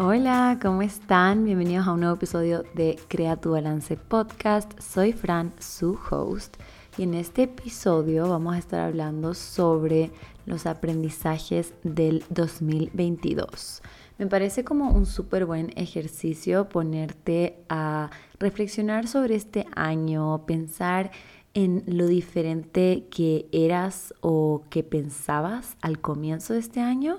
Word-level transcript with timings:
Hola, 0.00 0.60
¿cómo 0.62 0.82
están? 0.82 1.44
Bienvenidos 1.44 1.88
a 1.88 1.92
un 1.92 1.98
nuevo 1.98 2.14
episodio 2.14 2.62
de 2.72 2.96
Crea 3.08 3.34
tu 3.34 3.50
Balance 3.50 3.96
Podcast. 3.96 4.78
Soy 4.78 5.12
Fran, 5.12 5.52
su 5.58 5.98
host, 6.08 6.56
y 6.96 7.02
en 7.02 7.14
este 7.14 7.42
episodio 7.42 8.28
vamos 8.28 8.54
a 8.54 8.58
estar 8.58 8.78
hablando 8.78 9.34
sobre 9.34 10.12
los 10.46 10.66
aprendizajes 10.66 11.74
del 11.82 12.24
2022. 12.28 13.82
Me 14.18 14.28
parece 14.28 14.62
como 14.62 14.92
un 14.92 15.04
súper 15.04 15.46
buen 15.46 15.72
ejercicio 15.74 16.68
ponerte 16.68 17.58
a 17.68 18.10
reflexionar 18.38 19.08
sobre 19.08 19.34
este 19.34 19.66
año, 19.74 20.46
pensar 20.46 21.10
en 21.54 21.82
lo 21.86 22.06
diferente 22.06 23.06
que 23.10 23.48
eras 23.52 24.14
o 24.20 24.62
que 24.70 24.82
pensabas 24.82 25.76
al 25.80 26.00
comienzo 26.00 26.52
de 26.52 26.60
este 26.60 26.80
año 26.80 27.18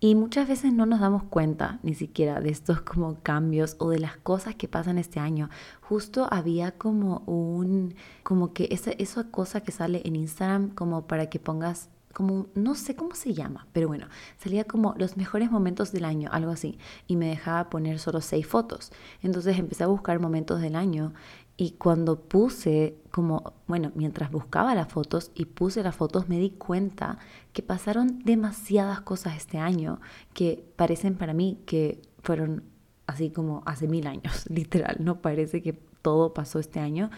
y 0.00 0.14
muchas 0.14 0.46
veces 0.46 0.72
no 0.72 0.86
nos 0.86 1.00
damos 1.00 1.24
cuenta 1.24 1.80
ni 1.82 1.94
siquiera 1.94 2.40
de 2.40 2.50
estos 2.50 2.80
como 2.82 3.16
cambios 3.22 3.76
o 3.78 3.90
de 3.90 3.98
las 3.98 4.16
cosas 4.16 4.54
que 4.54 4.68
pasan 4.68 4.98
este 4.98 5.18
año. 5.18 5.50
Justo 5.80 6.28
había 6.30 6.72
como 6.72 7.18
un, 7.26 7.94
como 8.22 8.52
que 8.52 8.68
esa, 8.70 8.92
esa 8.92 9.24
cosa 9.30 9.60
que 9.62 9.72
sale 9.72 10.02
en 10.04 10.14
Instagram 10.16 10.70
como 10.70 11.06
para 11.06 11.28
que 11.28 11.40
pongas 11.40 11.88
como, 12.12 12.46
no 12.54 12.74
sé 12.74 12.96
cómo 12.96 13.14
se 13.14 13.32
llama, 13.32 13.68
pero 13.72 13.86
bueno, 13.86 14.08
salía 14.38 14.64
como 14.64 14.94
los 14.98 15.16
mejores 15.16 15.52
momentos 15.52 15.92
del 15.92 16.04
año, 16.04 16.30
algo 16.32 16.50
así, 16.50 16.78
y 17.06 17.14
me 17.14 17.28
dejaba 17.28 17.70
poner 17.70 18.00
solo 18.00 18.20
seis 18.20 18.46
fotos. 18.46 18.90
Entonces 19.22 19.56
empecé 19.58 19.84
a 19.84 19.88
buscar 19.88 20.18
momentos 20.18 20.60
del 20.60 20.74
año 20.74 21.12
y 21.60 21.72
cuando 21.72 22.20
puse, 22.20 22.94
como, 23.10 23.52
bueno, 23.66 23.90
mientras 23.96 24.30
buscaba 24.30 24.76
las 24.76 24.86
fotos 24.92 25.32
y 25.34 25.46
puse 25.46 25.82
las 25.82 25.96
fotos, 25.96 26.28
me 26.28 26.38
di 26.38 26.50
cuenta 26.50 27.18
que 27.52 27.62
pasaron 27.62 28.20
demasiadas 28.20 29.00
cosas 29.00 29.36
este 29.36 29.58
año 29.58 30.00
que 30.34 30.64
parecen 30.76 31.16
para 31.16 31.34
mí 31.34 31.58
que 31.66 32.00
fueron 32.22 32.62
así 33.08 33.30
como 33.30 33.64
hace 33.66 33.88
mil 33.88 34.06
años, 34.06 34.44
literal, 34.48 34.98
no 35.00 35.20
parece 35.20 35.60
que 35.60 35.72
todo 36.00 36.32
pasó 36.32 36.60
este 36.60 36.78
año. 36.78 37.10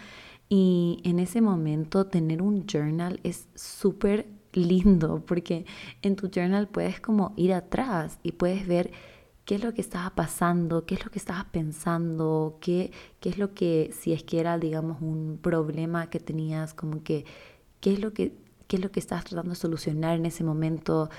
Y 0.48 1.02
en 1.04 1.18
ese 1.18 1.42
momento 1.42 2.06
tener 2.06 2.40
un 2.40 2.64
journal 2.66 3.20
es 3.22 3.46
súper 3.54 4.26
lindo 4.54 5.22
porque 5.26 5.66
en 6.00 6.16
tu 6.16 6.30
journal 6.30 6.66
puedes 6.66 6.98
como 6.98 7.34
ir 7.36 7.52
atrás 7.52 8.18
y 8.22 8.32
puedes 8.32 8.66
ver 8.66 8.90
qué 9.50 9.56
es 9.56 9.64
lo 9.64 9.74
que 9.74 9.80
estaba 9.80 10.10
pasando, 10.10 10.86
qué 10.86 10.94
es 10.94 11.04
lo 11.04 11.10
que 11.10 11.18
estabas 11.18 11.44
pensando, 11.46 12.58
qué, 12.60 12.92
qué 13.18 13.30
es 13.30 13.36
lo 13.36 13.52
que, 13.52 13.92
si 13.98 14.12
es 14.12 14.22
que 14.22 14.38
era, 14.38 14.56
digamos, 14.58 14.98
un 15.00 15.40
problema 15.42 16.08
que 16.08 16.20
tenías, 16.20 16.72
como 16.72 17.02
que, 17.02 17.24
qué 17.80 17.94
es 17.94 17.98
lo 17.98 18.12
que, 18.12 18.32
qué 18.68 18.76
es 18.76 18.82
lo 18.82 18.92
que 18.92 19.00
estabas 19.00 19.24
tratando 19.24 19.50
de 19.50 19.56
solucionar 19.56 20.16
en 20.16 20.26
ese 20.26 20.44
momento. 20.44 21.10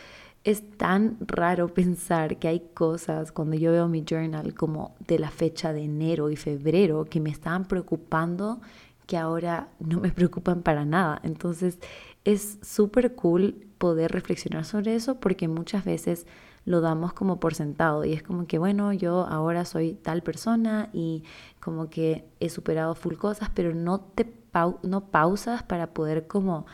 Es 0.46 0.64
tan 0.78 1.18
raro 1.20 1.68
pensar 1.74 2.40
que 2.40 2.48
hay 2.48 2.62
cosas 2.74 3.34
cuando 3.34 3.58
yo 3.58 3.74
veo 3.74 3.90
mi 3.90 4.06
journal 4.09 4.54
como 4.54 4.96
de 5.06 5.20
la 5.20 5.30
fecha 5.30 5.74
de 5.74 5.82
enero 5.82 6.30
y 6.30 6.38
febrero 6.38 7.04
que 7.04 7.20
me 7.20 7.32
estaban 7.32 7.66
preocupando 7.66 8.62
que 9.08 9.18
ahora 9.18 9.68
no 9.80 10.00
me 10.00 10.12
preocupan 10.14 10.62
para 10.64 10.86
nada. 10.86 11.20
Entonces 11.24 11.80
es 12.24 12.59
súper 12.62 13.14
cool 13.14 13.68
poder 13.78 14.09
reflexionar 14.09 14.64
sobre 14.64 14.96
eso 14.96 15.20
porque 15.20 15.50
muchas 15.50 15.84
veces 15.84 16.28
lo 16.66 16.81
damos 16.81 17.14
como 17.14 17.40
por 17.40 17.56
sentado 17.56 18.06
y 18.06 18.14
es 18.14 18.23
como 18.23 18.45
que, 18.48 18.58
bueno, 18.58 18.94
yo 18.94 19.26
ahora 19.28 19.66
soy 19.66 19.94
tal 19.94 20.22
persona 20.22 20.90
y 20.94 21.23
como 21.59 21.90
que 21.90 22.26
he 22.40 22.50
superado 22.50 22.95
full 22.95 23.16
cosas, 23.16 23.50
pero 23.53 23.73
no 23.73 24.00
te 24.00 24.42
no 24.84 25.06
pausas 25.12 25.64
para 25.64 25.94
poder 25.94 26.28
como 26.28 26.66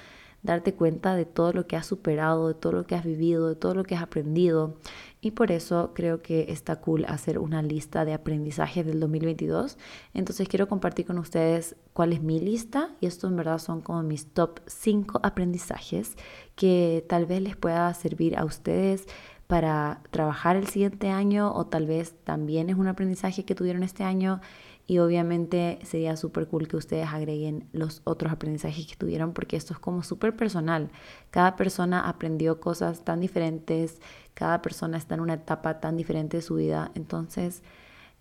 darte 0.43 0.73
cuenta 0.73 1.15
de 1.15 1.25
todo 1.25 1.51
lo 1.53 1.67
que 1.67 1.75
has 1.75 1.85
superado, 1.85 2.47
de 2.47 2.53
todo 2.53 2.71
lo 2.73 2.87
que 2.87 2.95
has 2.95 3.03
vivido, 3.03 3.49
de 3.49 3.55
todo 3.55 3.75
lo 3.75 3.83
que 3.83 3.95
has 3.95 4.01
aprendido. 4.01 4.77
Y 5.19 5.31
por 5.31 5.51
eso 5.51 5.91
creo 5.93 6.21
que 6.21 6.51
está 6.51 6.77
cool 6.77 7.05
hacer 7.05 7.37
una 7.37 7.61
lista 7.61 8.05
de 8.05 8.13
aprendizajes 8.13 8.85
del 8.85 8.99
2022. 8.99 9.77
Entonces 10.13 10.47
quiero 10.47 10.67
compartir 10.67 11.05
con 11.05 11.17
ustedes 11.17 11.75
cuál 11.93 12.13
es 12.13 12.21
mi 12.21 12.39
lista 12.39 12.95
y 13.01 13.07
esto 13.07 13.27
en 13.27 13.35
verdad 13.35 13.57
son 13.57 13.81
como 13.81 14.03
mis 14.03 14.27
top 14.27 14.59
5 14.67 15.19
aprendizajes 15.23 16.15
que 16.55 17.05
tal 17.09 17.25
vez 17.25 17.41
les 17.41 17.55
pueda 17.55 17.93
servir 17.93 18.37
a 18.37 18.45
ustedes 18.45 19.05
para 19.47 20.01
trabajar 20.11 20.57
el 20.57 20.67
siguiente 20.67 21.09
año 21.09 21.53
o 21.53 21.65
tal 21.65 21.87
vez 21.87 22.15
también 22.23 22.69
es 22.69 22.75
un 22.75 22.87
aprendizaje 22.87 23.45
que 23.45 23.55
tuvieron 23.55 23.83
este 23.83 24.03
año 24.03 24.41
y 24.87 24.99
obviamente 24.99 25.79
sería 25.83 26.15
súper 26.15 26.47
cool 26.47 26.67
que 26.67 26.77
ustedes 26.77 27.07
agreguen 27.07 27.67
los 27.73 28.01
otros 28.05 28.31
aprendizajes 28.31 28.87
que 28.87 28.95
tuvieron 28.95 29.33
porque 29.33 29.57
esto 29.57 29.73
es 29.73 29.79
como 29.79 30.01
súper 30.01 30.35
personal. 30.35 30.89
Cada 31.29 31.57
persona 31.57 32.07
aprendió 32.07 32.61
cosas 32.61 33.03
tan 33.03 33.19
diferentes, 33.19 33.99
cada 34.33 34.61
persona 34.61 34.97
está 34.97 35.15
en 35.15 35.21
una 35.21 35.33
etapa 35.35 35.81
tan 35.81 35.97
diferente 35.97 36.37
de 36.37 36.43
su 36.43 36.55
vida. 36.55 36.91
Entonces, 36.95 37.63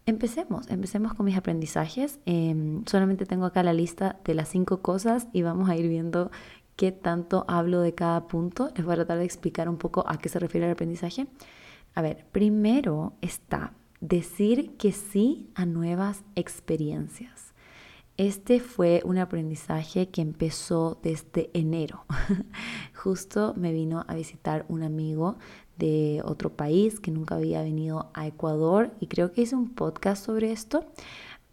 empecemos, 0.06 0.68
empecemos 0.68 1.14
con 1.14 1.26
mis 1.26 1.36
aprendizajes. 1.36 2.18
Em, 2.26 2.84
solamente 2.86 3.26
tengo 3.26 3.46
acá 3.46 3.62
la 3.62 3.72
lista 3.72 4.18
de 4.24 4.34
las 4.34 4.48
cinco 4.48 4.82
cosas 4.82 5.28
y 5.32 5.42
vamos 5.42 5.68
a 5.68 5.76
ir 5.76 5.88
viendo 5.88 6.32
qué 6.76 6.92
tanto 6.92 7.44
hablo 7.48 7.80
de 7.80 7.94
cada 7.94 8.26
punto. 8.28 8.70
Les 8.76 8.84
voy 8.84 8.92
a 8.92 8.96
tratar 8.96 9.18
de 9.18 9.24
explicar 9.24 9.68
un 9.68 9.78
poco 9.78 10.04
a 10.06 10.18
qué 10.18 10.28
se 10.28 10.38
refiere 10.38 10.66
el 10.66 10.72
aprendizaje. 10.72 11.26
A 11.94 12.02
ver, 12.02 12.26
primero 12.30 13.14
está 13.22 13.72
decir 14.00 14.76
que 14.76 14.92
sí 14.92 15.50
a 15.54 15.64
nuevas 15.66 16.24
experiencias. 16.34 17.54
Este 18.18 18.60
fue 18.60 19.02
un 19.04 19.18
aprendizaje 19.18 20.08
que 20.08 20.22
empezó 20.22 20.98
desde 21.02 21.50
enero. 21.52 22.04
Justo 22.94 23.52
me 23.56 23.72
vino 23.72 24.04
a 24.08 24.14
visitar 24.14 24.64
un 24.68 24.82
amigo 24.82 25.36
de 25.76 26.22
otro 26.24 26.50
país 26.56 26.98
que 26.98 27.10
nunca 27.10 27.34
había 27.34 27.62
venido 27.62 28.10
a 28.14 28.26
Ecuador 28.26 28.90
y 29.00 29.08
creo 29.08 29.32
que 29.32 29.42
hice 29.42 29.54
un 29.54 29.68
podcast 29.68 30.24
sobre 30.24 30.50
esto 30.52 30.86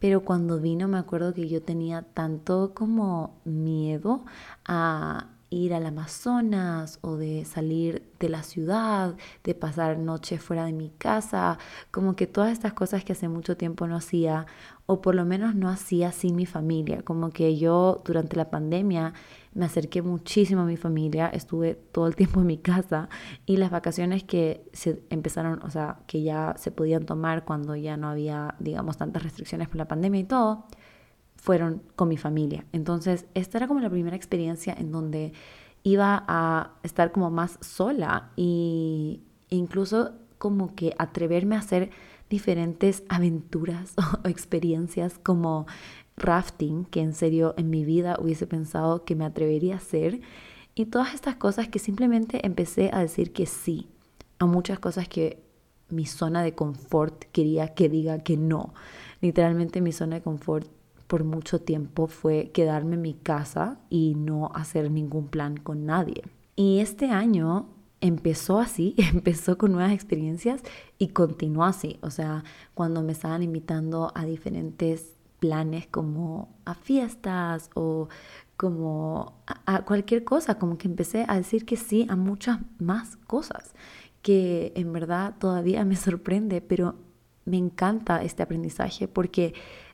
pero 0.04 0.26
cuando 0.26 0.60
vino 0.60 0.90
me 0.90 0.98
acuerdo 0.98 1.34
que 1.34 1.48
yo 1.48 1.62
tenía 1.62 2.02
tanto 2.02 2.74
como 2.74 3.40
miedo 3.46 4.26
a 4.66 5.28
ir 5.50 5.74
al 5.74 5.86
Amazonas 5.86 7.00
o 7.00 7.16
de 7.16 7.46
salir 7.46 8.12
de 8.20 8.28
la 8.28 8.44
ciudad, 8.44 9.16
de 9.46 9.56
pasar 9.56 9.98
noche 9.98 10.40
fuera 10.40 10.66
de 10.66 10.74
mi 10.74 10.90
casa, 10.90 11.58
como 11.90 12.18
que 12.18 12.28
todas 12.28 12.52
estas 12.52 12.74
cosas 12.74 13.06
que 13.06 13.14
hace 13.14 13.30
mucho 13.30 13.56
tiempo 13.56 13.88
no 13.88 13.96
hacía 13.96 14.46
o 14.86 15.02
por 15.02 15.16
lo 15.16 15.26
menos 15.26 15.56
no 15.56 15.70
hacía 15.70 16.12
sin 16.12 16.36
mi 16.36 16.46
familia, 16.46 17.04
como 17.04 17.30
que 17.30 17.58
yo 17.58 18.02
durante 18.04 18.36
la 18.36 18.50
pandemia 18.50 19.14
me 19.54 19.66
acerqué 19.66 20.02
muchísimo 20.02 20.62
a 20.62 20.66
mi 20.66 20.78
familia, 20.78 21.28
estuve 21.28 21.76
todo 21.76 22.08
el 22.08 22.16
tiempo 22.16 22.42
en 22.42 22.48
mi 22.48 22.58
casa 22.58 23.08
y 23.46 23.58
las 23.58 23.72
vacaciones 23.72 24.24
que 24.24 24.66
se 24.74 25.02
empezaron, 25.10 25.64
o 25.64 25.70
sea, 25.70 26.00
que 26.08 26.22
ya 26.22 26.56
se 26.58 26.72
podían 26.72 27.06
tomar 27.06 27.46
cuando 27.46 27.76
ya 27.76 27.96
no 27.96 28.10
había, 28.10 28.56
digamos, 28.60 28.98
tantas 28.98 29.24
restricciones 29.24 29.70
por 29.70 29.78
la 29.78 29.88
pandemia 29.88 30.20
y 30.20 30.26
todo, 30.26 30.66
fueron 31.38 31.84
con 31.96 32.10
mi 32.10 32.18
familia. 32.18 32.66
Entonces, 32.72 33.26
esta 33.34 33.58
era 33.58 33.68
como 33.68 33.80
la 33.80 33.90
primera 33.90 34.16
experiencia 34.16 34.74
en 34.78 34.92
donde 34.92 35.34
iba 35.84 36.24
a 36.28 36.72
estar 36.84 37.12
como 37.12 37.30
más 37.30 37.58
sola 37.62 38.32
y 38.36 39.22
incluso 39.50 40.12
como 40.38 40.76
que 40.76 40.94
atreverme 40.98 41.56
a 41.56 41.60
hacer 41.60 41.92
diferentes 42.34 43.04
aventuras 43.10 43.94
o 44.26 44.28
experiencias 44.28 45.20
como 45.22 45.68
rafting, 46.18 46.86
que 46.86 47.02
en 47.02 47.14
serio 47.14 47.54
en 47.58 47.70
mi 47.70 47.86
vida 47.86 48.18
hubiese 48.20 48.48
pensado 48.48 49.06
que 49.06 49.16
me 49.16 49.26
atrevería 49.26 49.76
a 49.76 49.78
hacer, 49.78 50.22
y 50.74 50.86
todas 50.86 51.14
estas 51.14 51.36
cosas 51.36 51.68
que 51.68 51.78
simplemente 51.78 52.44
empecé 52.44 52.90
a 52.92 53.00
decir 53.00 53.34
que 53.34 53.46
sí 53.46 53.88
a 54.40 54.48
muchas 54.48 54.80
cosas 54.80 55.08
que 55.08 55.44
mi 55.90 56.08
zona 56.08 56.42
de 56.42 56.56
confort 56.56 57.26
quería 57.32 57.76
que 57.76 57.88
diga 57.88 58.24
que 58.24 58.36
no. 58.36 58.74
Literalmente 59.22 59.80
mi 59.80 59.92
zona 59.92 60.16
de 60.16 60.24
confort 60.24 60.68
por 61.06 61.24
mucho 61.24 61.62
tiempo 61.62 62.08
fue 62.08 62.50
quedarme 62.52 62.96
en 62.96 63.04
mi 63.04 63.14
casa 63.14 63.78
y 63.92 64.16
no 64.16 64.50
hacer 64.56 64.90
ningún 64.90 65.28
plan 65.28 65.58
con 65.58 65.86
nadie. 65.86 66.24
Y 66.56 66.80
este 66.80 67.12
año 67.12 67.68
empezó 68.04 68.60
así, 68.60 68.96
empezó 69.14 69.58
con 69.58 69.72
nuevas 69.72 69.94
experiencias 69.94 70.62
y 71.00 71.08
continuó 71.10 71.64
así. 71.64 71.98
O 72.02 72.12
sea, 72.12 72.44
cuando 72.74 73.02
me 73.02 73.14
estaban 73.14 73.42
invitando 73.42 74.12
a 74.14 74.26
diferentes 74.26 75.14
planes 75.40 75.88
como 75.88 76.54
a 76.66 76.76
fiestas 76.76 77.70
o 77.74 78.10
como 78.58 79.42
a, 79.66 79.84
cualquier 79.84 80.24
cosa, 80.24 80.60
como 80.60 80.78
que 80.78 80.88
empecé 80.88 81.26
a 81.28 81.38
decir 81.38 81.66
que 81.66 81.78
sí 81.78 82.06
a 82.10 82.16
muchas 82.16 82.60
más 82.78 83.18
cosas, 83.28 83.74
que 84.22 84.74
en 84.76 84.94
verdad 84.94 85.36
todavía 85.40 85.84
me 85.86 85.96
sorprende, 85.96 86.62
pero 86.62 86.96
me 87.46 87.58
encanta 87.58 88.24
este 88.24 88.44
aprendizaje 88.44 89.08
porque 89.08 89.54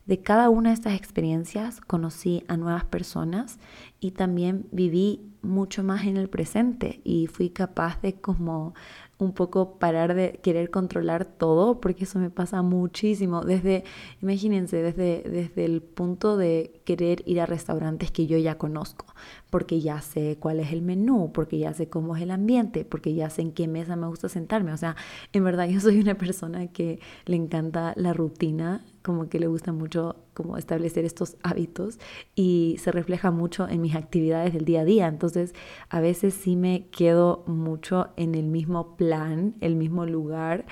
de 0.09 0.17
cada 0.17 0.49
una 0.49 0.69
de 0.69 0.73
estas 0.73 0.95
experiencias 0.95 1.81
conocí 1.81 2.43
a 2.47 2.57
nuevas 2.57 2.83
personas 2.83 3.59
y 3.99 4.09
también 4.09 4.65
viví 4.71 5.21
mucho 5.43 5.83
más 5.83 6.05
en 6.05 6.17
el 6.17 6.29
presente 6.29 6.99
y 7.03 7.27
fui 7.27 7.51
capaz 7.51 8.01
de 8.01 8.15
como 8.15 8.73
un 9.19 9.33
poco 9.33 9.77
parar 9.77 10.15
de 10.15 10.39
querer 10.41 10.71
controlar 10.71 11.25
todo, 11.25 11.79
porque 11.79 12.05
eso 12.05 12.17
me 12.17 12.31
pasa 12.31 12.61
muchísimo. 12.61 13.41
Desde, 13.41 13.83
imagínense, 14.21 14.77
desde, 14.77 15.29
desde 15.29 15.65
el 15.65 15.81
punto 15.81 16.37
de 16.37 16.81
querer 16.85 17.21
ir 17.25 17.41
a 17.41 17.45
restaurantes 17.45 18.11
que 18.11 18.27
yo 18.27 18.37
ya 18.37 18.57
conozco, 18.57 19.05
porque 19.49 19.81
ya 19.81 20.01
sé 20.01 20.37
cuál 20.39 20.61
es 20.61 20.71
el 20.71 20.81
menú, 20.81 21.31
porque 21.33 21.59
ya 21.59 21.73
sé 21.73 21.89
cómo 21.89 22.15
es 22.15 22.23
el 22.23 22.31
ambiente, 22.31 22.83
porque 22.83 23.13
ya 23.13 23.29
sé 23.29 23.41
en 23.41 23.51
qué 23.51 23.67
mesa 23.67 23.97
me 23.97 24.07
gusta 24.07 24.29
sentarme. 24.29 24.71
O 24.71 24.77
sea, 24.77 24.95
en 25.33 25.43
verdad 25.43 25.67
yo 25.67 25.79
soy 25.81 25.99
una 25.99 26.15
persona 26.15 26.67
que 26.67 26.99
le 27.25 27.35
encanta 27.35 27.93
la 27.97 28.13
rutina, 28.13 28.85
como 29.01 29.29
que 29.29 29.39
le 29.39 29.47
gusta 29.47 29.71
mucho 29.71 30.15
como 30.33 30.57
establecer 30.57 31.05
estos 31.05 31.37
hábitos 31.43 31.99
y 32.35 32.77
se 32.79 32.91
refleja 32.91 33.31
mucho 33.31 33.67
en 33.67 33.81
mis 33.81 33.95
actividades 33.95 34.53
del 34.53 34.65
día 34.65 34.81
a 34.81 34.85
día. 34.85 35.07
Entonces, 35.07 35.53
a 35.89 35.99
veces 35.99 36.33
sí 36.33 36.55
me 36.55 36.87
quedo 36.87 37.43
mucho 37.47 38.09
en 38.15 38.35
el 38.35 38.45
mismo 38.45 38.95
plan, 38.95 39.55
el 39.61 39.75
mismo 39.75 40.05
lugar. 40.05 40.65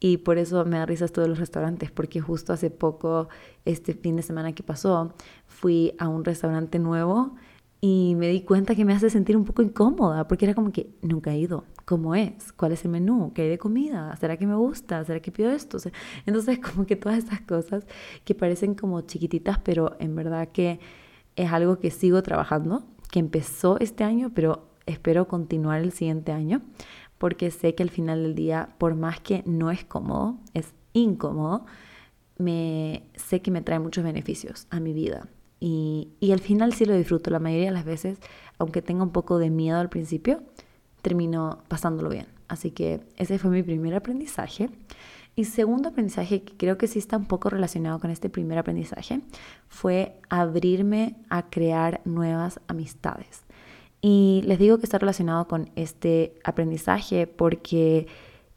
Y 0.00 0.16
por 0.16 0.38
eso 0.38 0.64
me 0.64 0.78
da 0.78 0.86
risas 0.86 1.12
todos 1.12 1.28
los 1.28 1.38
restaurantes, 1.38 1.92
porque 1.92 2.20
justo 2.20 2.52
hace 2.52 2.70
poco, 2.70 3.28
este 3.64 3.94
fin 3.94 4.16
de 4.16 4.22
semana 4.22 4.52
que 4.52 4.64
pasó, 4.64 5.14
fui 5.46 5.94
a 5.98 6.08
un 6.08 6.24
restaurante 6.24 6.80
nuevo 6.80 7.36
y 7.84 8.14
me 8.14 8.28
di 8.28 8.42
cuenta 8.42 8.76
que 8.76 8.84
me 8.84 8.92
hace 8.92 9.10
sentir 9.10 9.36
un 9.36 9.44
poco 9.44 9.60
incómoda, 9.60 10.28
porque 10.28 10.44
era 10.44 10.54
como 10.54 10.70
que 10.70 10.94
nunca 11.02 11.32
he 11.32 11.38
ido. 11.38 11.64
¿Cómo 11.84 12.14
es? 12.14 12.52
¿Cuál 12.52 12.70
es 12.70 12.84
el 12.84 12.92
menú? 12.92 13.32
¿Qué 13.34 13.42
hay 13.42 13.48
de 13.48 13.58
comida? 13.58 14.14
¿Será 14.20 14.36
que 14.36 14.46
me 14.46 14.54
gusta? 14.54 15.04
¿Será 15.04 15.18
que 15.18 15.32
pido 15.32 15.50
esto? 15.50 15.78
Entonces, 16.26 16.60
como 16.60 16.86
que 16.86 16.94
todas 16.94 17.18
estas 17.18 17.40
cosas 17.40 17.84
que 18.24 18.36
parecen 18.36 18.76
como 18.76 19.00
chiquititas, 19.00 19.58
pero 19.58 19.96
en 19.98 20.14
verdad 20.14 20.50
que 20.52 20.78
es 21.34 21.50
algo 21.52 21.80
que 21.80 21.90
sigo 21.90 22.22
trabajando, 22.22 22.84
que 23.10 23.18
empezó 23.18 23.80
este 23.80 24.04
año, 24.04 24.30
pero 24.32 24.68
espero 24.86 25.26
continuar 25.26 25.80
el 25.80 25.90
siguiente 25.90 26.30
año, 26.30 26.62
porque 27.18 27.50
sé 27.50 27.74
que 27.74 27.82
al 27.82 27.90
final 27.90 28.22
del 28.22 28.36
día, 28.36 28.76
por 28.78 28.94
más 28.94 29.18
que 29.18 29.42
no 29.44 29.72
es 29.72 29.84
cómodo, 29.84 30.38
es 30.54 30.72
incómodo, 30.92 31.66
me 32.38 33.08
sé 33.16 33.42
que 33.42 33.50
me 33.50 33.60
trae 33.60 33.80
muchos 33.80 34.04
beneficios 34.04 34.68
a 34.70 34.78
mi 34.78 34.92
vida 34.92 35.28
y, 35.64 36.32
al 36.32 36.40
final 36.40 36.72
sí 36.72 36.86
lo 36.86 36.96
disfruto. 36.96 37.30
La 37.30 37.38
mayoría 37.38 37.66
de 37.66 37.74
las 37.74 37.84
veces, 37.84 38.18
aunque 38.58 38.82
tenga 38.82 39.04
un 39.04 39.12
poco 39.12 39.38
de 39.38 39.48
miedo 39.48 39.78
al 39.78 39.88
principio, 39.88 40.42
termino 41.02 41.62
pasándolo 41.68 42.10
bien. 42.10 42.26
Así 42.48 42.72
que 42.72 43.00
ese 43.16 43.38
fue 43.38 43.50
mi 43.50 43.62
primer 43.62 43.94
aprendizaje. 43.94 44.70
Y 45.36 45.44
segundo 45.44 45.90
aprendizaje, 45.90 46.42
que 46.42 46.56
creo 46.56 46.78
que 46.78 46.88
sí 46.88 46.98
está 46.98 47.16
un 47.16 47.26
poco 47.26 47.48
relacionado 47.48 48.00
con 48.00 48.10
este 48.10 48.28
primer 48.28 48.58
aprendizaje, 48.58 49.20
fue 49.68 50.18
abrirme 50.28 51.14
a 51.28 51.48
crear 51.48 52.00
nuevas 52.04 52.58
amistades. 52.66 53.44
Y 54.00 54.42
les 54.44 54.58
digo 54.58 54.78
que 54.78 54.84
está 54.84 54.98
relacionado 54.98 55.46
con 55.46 55.70
este 55.76 56.34
aprendizaje 56.42 57.28
porque 57.28 58.08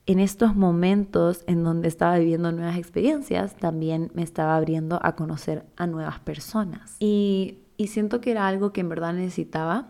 en 0.08 0.20
estos 0.20 0.56
momentos 0.56 1.44
en 1.48 1.64
donde 1.64 1.88
estaba 1.88 2.18
viviendo 2.18 2.52
nuevas 2.52 2.78
experiencias, 2.78 3.56
también 3.56 4.12
me 4.14 4.22
estaba 4.22 4.56
abriendo 4.56 5.00
a 5.02 5.16
conocer 5.16 5.66
a 5.78 5.88
nuevas 5.88 6.20
personas. 6.20 6.96
Y, 7.00 7.60
siento 7.88 8.22
que 8.22 8.32
era 8.32 8.48
algo 8.48 8.72
que 8.72 8.82
en 8.82 8.90
verdad 8.90 9.14
necesitaba 9.14 9.90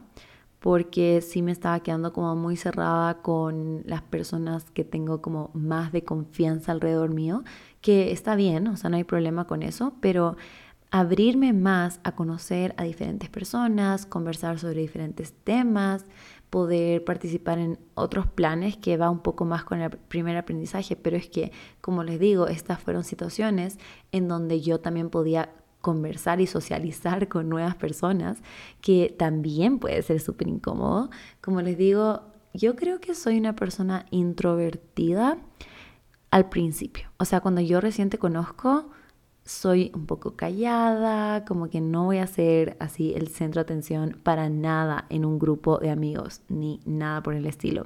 porque 0.59 1.21
sí 1.21 1.43
me 1.43 1.51
estaba 1.51 1.81
quedando 1.81 2.11
como 2.13 2.35
muy 2.35 2.55
cerrada 2.57 3.21
con 3.21 3.83
las 3.85 4.01
personas 4.01 4.71
que 4.71 4.83
tengo 4.83 5.21
como 5.21 5.51
más 5.53 5.91
de 5.91 6.03
confianza 6.03 6.71
alrededor 6.71 7.13
mío, 7.13 7.43
que 7.81 8.11
está 8.11 8.35
bien, 8.35 8.67
o 8.67 8.75
sea, 8.75 8.89
no 8.89 8.97
hay 8.97 9.03
problema 9.03 9.45
con 9.45 9.61
eso, 9.61 9.93
pero 10.01 10.35
abrirme 10.89 11.53
más 11.53 11.99
a 12.03 12.13
conocer 12.13 12.73
a 12.77 12.83
diferentes 12.83 13.29
personas, 13.29 14.05
conversar 14.05 14.57
sobre 14.57 14.79
diferentes 14.79 15.33
temas, 15.43 16.05
poder 16.55 17.03
participar 17.03 17.59
en 17.59 17.77
otros 17.95 18.27
planes 18.27 18.77
que 18.77 18.95
va 18.95 19.09
un 19.09 19.19
poco 19.19 19.43
más 19.43 19.65
con 19.65 19.81
el 19.81 19.89
primer 19.89 20.37
aprendizaje, 20.37 20.95
pero 20.95 21.17
es 21.17 21.27
que, 21.27 21.51
como 21.81 22.01
les 22.05 22.17
digo, 22.17 22.47
estas 22.47 22.79
fueron 22.79 23.03
situaciones 23.03 23.77
en 24.13 24.29
donde 24.29 24.61
yo 24.61 24.79
también 24.79 25.09
podía 25.09 25.49
conversar 25.81 26.39
y 26.39 26.47
socializar 26.47 27.27
con 27.33 27.49
nuevas 27.49 27.75
personas, 27.75 28.37
que 28.79 29.13
también 29.19 29.79
puede 29.79 30.01
ser 30.01 30.21
súper 30.21 30.47
incómodo. 30.47 31.09
Como 31.41 31.61
les 31.61 31.77
digo, 31.77 32.21
yo 32.53 32.77
creo 32.77 33.01
que 33.01 33.15
soy 33.15 33.37
una 33.37 33.57
persona 33.57 34.05
introvertida 34.09 35.37
al 36.31 36.47
principio. 36.47 37.09
O 37.17 37.25
sea, 37.25 37.41
cuando 37.41 37.59
yo 37.59 37.81
recién 37.81 38.09
te 38.09 38.17
conozco, 38.17 38.91
soy 39.45 39.91
un 39.93 40.07
poco 40.07 40.35
callada, 40.35 41.45
como 41.45 41.69
que 41.69 41.79
no 41.79 42.05
voy 42.05 42.17
a 42.17 42.27
ser 42.27 42.75
así 42.79 43.13
el 43.13 43.27
centro 43.27 43.59
de 43.59 43.63
atención 43.63 44.19
para 44.23 44.49
nada 44.49 45.05
en 45.09 45.23
un 45.23 45.37
grupo 45.37 45.77
de 45.77 45.91
amigos, 45.91 46.41
ni 46.49 46.79
nada 46.85 47.21
por 47.21 47.35
el 47.35 47.45
estilo. 47.45 47.85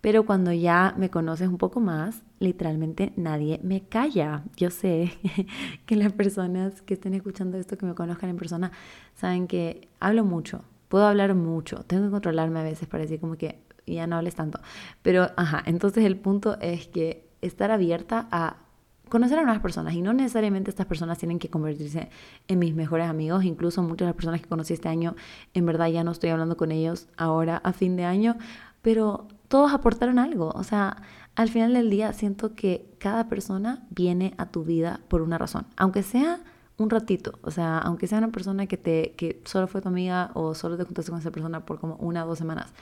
Pero 0.00 0.24
cuando 0.24 0.52
ya 0.52 0.94
me 0.96 1.10
conoces 1.10 1.48
un 1.48 1.58
poco 1.58 1.80
más, 1.80 2.22
literalmente 2.38 3.12
nadie 3.16 3.60
me 3.62 3.82
calla. 3.82 4.44
Yo 4.56 4.70
sé 4.70 5.12
que 5.86 5.96
las 5.96 6.12
personas 6.12 6.80
que 6.82 6.94
estén 6.94 7.14
escuchando 7.14 7.58
esto, 7.58 7.76
que 7.76 7.86
me 7.86 7.94
conozcan 7.94 8.30
en 8.30 8.36
persona, 8.36 8.72
saben 9.14 9.46
que 9.46 9.88
hablo 10.00 10.24
mucho, 10.24 10.62
puedo 10.88 11.06
hablar 11.06 11.34
mucho, 11.34 11.78
tengo 11.86 12.04
que 12.04 12.10
controlarme 12.10 12.60
a 12.60 12.62
veces 12.62 12.88
para 12.88 13.02
decir 13.02 13.20
como 13.20 13.36
que 13.36 13.58
ya 13.86 14.06
no 14.06 14.16
hables 14.16 14.34
tanto. 14.34 14.60
Pero, 15.02 15.30
ajá, 15.36 15.62
entonces 15.66 16.04
el 16.04 16.16
punto 16.16 16.56
es 16.60 16.88
que 16.88 17.28
estar 17.42 17.70
abierta 17.70 18.28
a 18.30 18.65
conocer 19.08 19.38
a 19.38 19.42
nuevas 19.42 19.62
personas 19.62 19.94
y 19.94 20.02
no 20.02 20.12
necesariamente 20.12 20.70
estas 20.70 20.86
personas 20.86 21.18
tienen 21.18 21.38
que 21.38 21.48
convertirse 21.48 22.10
en 22.48 22.58
mis 22.58 22.74
mejores 22.74 23.08
amigos, 23.08 23.44
incluso 23.44 23.82
muchas 23.82 24.00
de 24.00 24.06
las 24.06 24.14
personas 24.14 24.40
que 24.40 24.48
conocí 24.48 24.74
este 24.74 24.88
año, 24.88 25.14
en 25.54 25.66
verdad 25.66 25.88
ya 25.88 26.04
no 26.04 26.10
estoy 26.10 26.30
hablando 26.30 26.56
con 26.56 26.72
ellos 26.72 27.08
ahora 27.16 27.58
a 27.58 27.72
fin 27.72 27.96
de 27.96 28.04
año, 28.04 28.36
pero 28.82 29.28
todos 29.48 29.72
aportaron 29.72 30.18
algo, 30.18 30.50
o 30.54 30.64
sea, 30.64 31.02
al 31.36 31.48
final 31.48 31.74
del 31.74 31.90
día 31.90 32.12
siento 32.12 32.54
que 32.54 32.88
cada 32.98 33.28
persona 33.28 33.86
viene 33.90 34.34
a 34.38 34.46
tu 34.46 34.64
vida 34.64 35.00
por 35.08 35.22
una 35.22 35.38
razón, 35.38 35.66
aunque 35.76 36.02
sea 36.02 36.40
un 36.78 36.90
ratito, 36.90 37.38
o 37.42 37.50
sea, 37.50 37.78
aunque 37.78 38.06
sea 38.06 38.18
una 38.18 38.32
persona 38.32 38.66
que 38.66 38.76
te 38.76 39.14
que 39.16 39.40
solo 39.44 39.66
fue 39.66 39.80
tu 39.80 39.88
amiga 39.88 40.30
o 40.34 40.54
solo 40.54 40.76
te 40.76 40.84
juntaste 40.84 41.10
con 41.10 41.20
esa 41.20 41.30
persona 41.30 41.64
por 41.64 41.78
como 41.78 41.96
una 41.96 42.24
o 42.24 42.28
dos 42.28 42.38
semanas, 42.38 42.72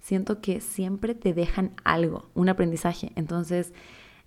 siento 0.00 0.40
que 0.40 0.60
siempre 0.60 1.14
te 1.14 1.34
dejan 1.34 1.72
algo, 1.84 2.30
un 2.34 2.48
aprendizaje. 2.48 3.12
Entonces, 3.16 3.72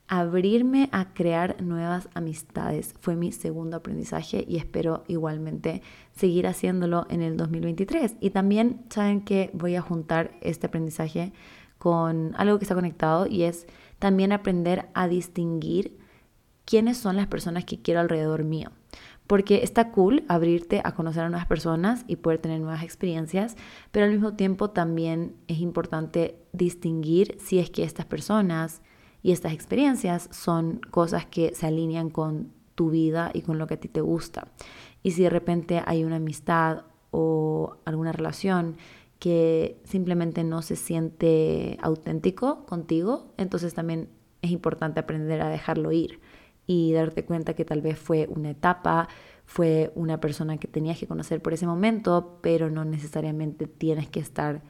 abrirme 0.07 0.89
a 0.93 1.13
crear 1.13 1.61
nuevas 1.61 2.07
amistades 2.13 2.95
fue 3.01 3.15
mi 3.15 3.31
segundo 3.31 3.77
aprendizaje 3.77 4.45
y 4.47 4.57
espero 4.57 5.03
igualmente 5.07 5.81
seguir 6.15 6.47
haciéndolo 6.47 7.05
en 7.09 7.21
el 7.21 7.35
2023. 7.35 8.15
Y 8.21 8.29
también 8.29 8.85
saben 8.89 9.21
que 9.21 9.51
voy 9.53 9.75
a 9.75 9.81
juntar 9.81 10.31
este 10.41 10.67
aprendizaje 10.67 11.33
con 11.77 12.33
algo 12.37 12.57
que 12.57 12.63
está 12.63 12.75
conectado 12.75 13.27
y 13.27 13.43
es 13.43 13.67
también 13.99 14.31
aprender 14.31 14.87
a 14.93 15.07
distinguir 15.07 15.97
quiénes 16.65 16.97
son 16.97 17.17
las 17.17 17.27
personas 17.27 17.65
que 17.65 17.81
quiero 17.81 17.99
alrededor 17.99 18.43
mío. 18.43 18.71
Porque 19.27 19.61
está 19.61 19.91
cool 19.91 20.23
abrirte 20.29 20.81
a 20.85 20.93
conocer 20.93 21.23
a 21.23 21.29
nuevas 21.29 21.47
personas 21.47 22.05
y 22.07 22.15
poder 22.15 22.39
tener 22.39 22.61
nuevas 22.61 22.83
experiencias, 22.83 23.57
pero 23.91 24.05
al 24.05 24.11
mismo 24.13 24.35
tiempo 24.35 24.69
también 24.69 25.35
es 25.49 25.59
importante 25.59 26.39
distinguir 26.53 27.37
si 27.39 27.59
es 27.59 27.69
que 27.69 27.83
estas 27.83 28.05
personas 28.05 28.81
y 29.27 29.33
estas 29.33 29.51
experiencias 29.51 30.29
son 30.31 30.79
cosas 30.89 31.25
que 31.25 31.53
se 31.53 31.67
alinean 31.67 32.09
con 32.09 32.53
tu 32.75 32.91
vida 32.91 33.29
y 33.33 33.41
con 33.41 33.57
lo 33.57 33.67
que 33.67 33.73
a 33.73 33.77
ti 33.77 33.89
te 33.89 33.99
gusta. 33.99 34.47
Y 35.03 35.11
si 35.11 35.23
de 35.23 35.29
repente 35.29 35.83
hay 35.85 36.05
una 36.05 36.15
amistad 36.15 36.85
o 37.11 37.75
alguna 37.83 38.13
relación 38.13 38.77
que 39.19 39.81
simplemente 39.83 40.45
no 40.45 40.61
se 40.61 40.77
siente 40.77 41.77
auténtico 41.81 42.65
contigo, 42.67 43.33
entonces 43.35 43.73
también 43.73 44.07
es 44.41 44.51
importante 44.51 45.01
aprender 45.01 45.41
a 45.41 45.49
dejarlo 45.49 45.91
ir 45.91 46.21
y 46.65 46.93
darte 46.93 47.25
cuenta 47.25 47.53
que 47.53 47.65
tal 47.65 47.81
vez 47.81 47.99
fue 47.99 48.29
una 48.29 48.51
etapa, 48.51 49.09
fue 49.43 49.91
una 49.95 50.21
persona 50.21 50.55
que 50.55 50.69
tenías 50.69 50.97
que 50.99 51.07
conocer 51.07 51.41
por 51.41 51.51
ese 51.51 51.67
momento, 51.67 52.39
pero 52.41 52.69
no 52.69 52.85
necesariamente 52.85 53.67
tienes 53.67 54.07
que 54.07 54.21
estar 54.21 54.61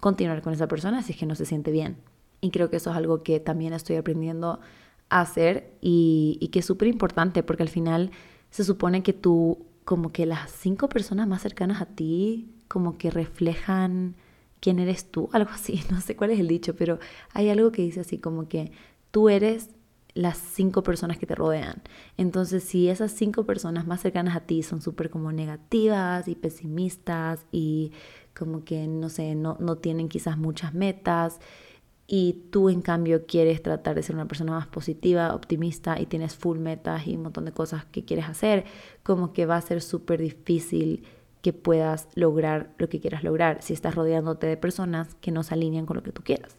continuar 0.00 0.42
con 0.42 0.52
esa 0.52 0.68
persona 0.68 1.02
si 1.02 1.12
es 1.12 1.18
que 1.18 1.24
no 1.24 1.34
se 1.34 1.46
siente 1.46 1.70
bien. 1.70 2.09
Y 2.40 2.50
creo 2.50 2.70
que 2.70 2.76
eso 2.76 2.90
es 2.90 2.96
algo 2.96 3.22
que 3.22 3.40
también 3.40 3.72
estoy 3.72 3.96
aprendiendo 3.96 4.60
a 5.08 5.20
hacer 5.20 5.76
y, 5.80 6.48
que 6.52 6.60
es 6.60 6.64
súper 6.64 6.88
importante 6.88 7.42
porque 7.42 7.62
al 7.62 7.68
final 7.68 8.10
se 8.50 8.64
supone 8.64 9.02
que 9.02 9.12
tú, 9.12 9.66
como 9.84 10.12
que 10.12 10.26
las 10.26 10.50
cinco 10.50 10.88
personas 10.88 11.28
más 11.28 11.42
cercanas 11.42 11.82
a 11.82 11.86
ti, 11.86 12.54
como 12.68 12.96
que 12.96 13.10
reflejan 13.10 14.16
quién 14.60 14.78
eres 14.78 15.10
tú, 15.10 15.28
algo 15.32 15.50
así, 15.50 15.82
no 15.90 16.00
sé 16.00 16.16
cuál 16.16 16.30
es 16.30 16.40
el 16.40 16.48
dicho, 16.48 16.74
pero 16.74 16.98
hay 17.32 17.48
algo 17.48 17.72
que 17.72 17.82
dice 17.82 18.00
así 18.00 18.18
como 18.18 18.48
que 18.48 18.72
tú 19.10 19.28
eres 19.28 19.70
las 20.14 20.38
cinco 20.38 20.82
personas 20.82 21.18
que 21.18 21.26
te 21.26 21.34
rodean. 21.34 21.82
Entonces, 22.16 22.64
si 22.64 22.88
esas 22.88 23.12
cinco 23.12 23.44
personas 23.44 23.86
más 23.86 24.00
cercanas 24.00 24.36
a 24.36 24.40
ti 24.40 24.62
son 24.62 24.80
súper 24.80 25.10
como 25.10 25.32
negativas 25.32 26.26
y 26.28 26.34
pesimistas 26.34 27.46
y 27.52 27.92
como 28.36 28.64
que, 28.64 28.86
no 28.86 29.08
sé, 29.08 29.34
no, 29.34 29.56
no 29.60 29.76
tienen 29.76 30.08
quizás 30.08 30.38
muchas 30.38 30.74
metas, 30.74 31.40
y 32.12 32.42
tú 32.50 32.70
en 32.70 32.82
cambio 32.82 33.24
quieres 33.24 33.62
tratar 33.62 33.94
de 33.94 34.02
ser 34.02 34.16
una 34.16 34.26
persona 34.26 34.50
más 34.50 34.66
positiva, 34.66 35.32
optimista 35.32 36.00
y 36.00 36.06
tienes 36.06 36.34
full 36.34 36.58
metas 36.58 37.06
y 37.06 37.14
un 37.14 37.22
montón 37.22 37.44
de 37.44 37.52
cosas 37.52 37.84
que 37.84 38.04
quieres 38.04 38.28
hacer, 38.28 38.64
como 39.04 39.32
que 39.32 39.46
va 39.46 39.56
a 39.56 39.60
ser 39.60 39.80
súper 39.80 40.20
difícil 40.20 41.04
que 41.40 41.52
puedas 41.52 42.08
lograr 42.16 42.74
lo 42.78 42.88
que 42.88 42.98
quieras 42.98 43.22
lograr 43.22 43.62
si 43.62 43.74
estás 43.74 43.94
rodeándote 43.94 44.48
de 44.48 44.56
personas 44.56 45.14
que 45.20 45.30
no 45.30 45.44
se 45.44 45.54
alinean 45.54 45.86
con 45.86 45.98
lo 45.98 46.02
que 46.02 46.10
tú 46.10 46.24
quieras. 46.24 46.58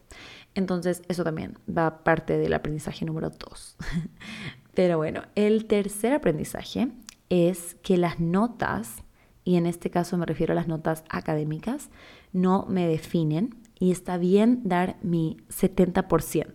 Entonces, 0.54 1.02
eso 1.08 1.22
también 1.22 1.58
va 1.68 2.02
parte 2.02 2.38
del 2.38 2.54
aprendizaje 2.54 3.04
número 3.04 3.28
dos. 3.28 3.76
Pero 4.74 4.96
bueno, 4.96 5.24
el 5.34 5.66
tercer 5.66 6.14
aprendizaje 6.14 6.88
es 7.28 7.76
que 7.82 7.98
las 7.98 8.20
notas, 8.20 9.02
y 9.44 9.56
en 9.56 9.66
este 9.66 9.90
caso 9.90 10.16
me 10.16 10.24
refiero 10.24 10.52
a 10.52 10.56
las 10.56 10.66
notas 10.66 11.04
académicas, 11.10 11.90
no 12.32 12.64
me 12.70 12.88
definen 12.88 13.61
y 13.82 13.90
está 13.90 14.16
bien 14.16 14.60
dar 14.62 14.96
mi 15.02 15.38
70%. 15.48 16.46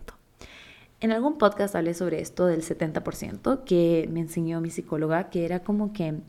En 1.00 1.12
algún 1.12 1.36
podcast 1.36 1.74
hablé 1.76 1.92
sobre 1.92 2.22
esto 2.22 2.46
del 2.46 2.62
70% 2.62 3.64
que 3.64 4.08
me 4.10 4.20
enseñó 4.20 4.62
mi 4.62 4.70
psicóloga, 4.70 5.28
que 5.28 5.44
era 5.44 5.60
como 5.62 5.92
que 5.92 6.22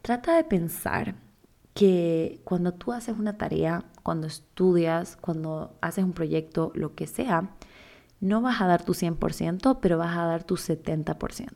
trata 0.00 0.34
de 0.34 0.44
pensar 0.44 1.16
que 1.74 2.40
cuando 2.44 2.72
tú 2.72 2.94
haces 2.94 3.18
una 3.18 3.36
tarea, 3.36 3.84
cuando 4.02 4.26
estudias, 4.26 5.18
cuando 5.20 5.76
haces 5.82 6.02
un 6.02 6.14
proyecto, 6.14 6.72
lo 6.74 6.94
que 6.94 7.06
sea, 7.06 7.50
no 8.20 8.40
vas 8.40 8.62
a 8.62 8.66
dar 8.66 8.86
tu 8.86 8.94
100%, 8.94 9.80
pero 9.82 9.98
vas 9.98 10.16
a 10.16 10.24
dar 10.24 10.44
tu 10.44 10.56
70%. 10.56 11.50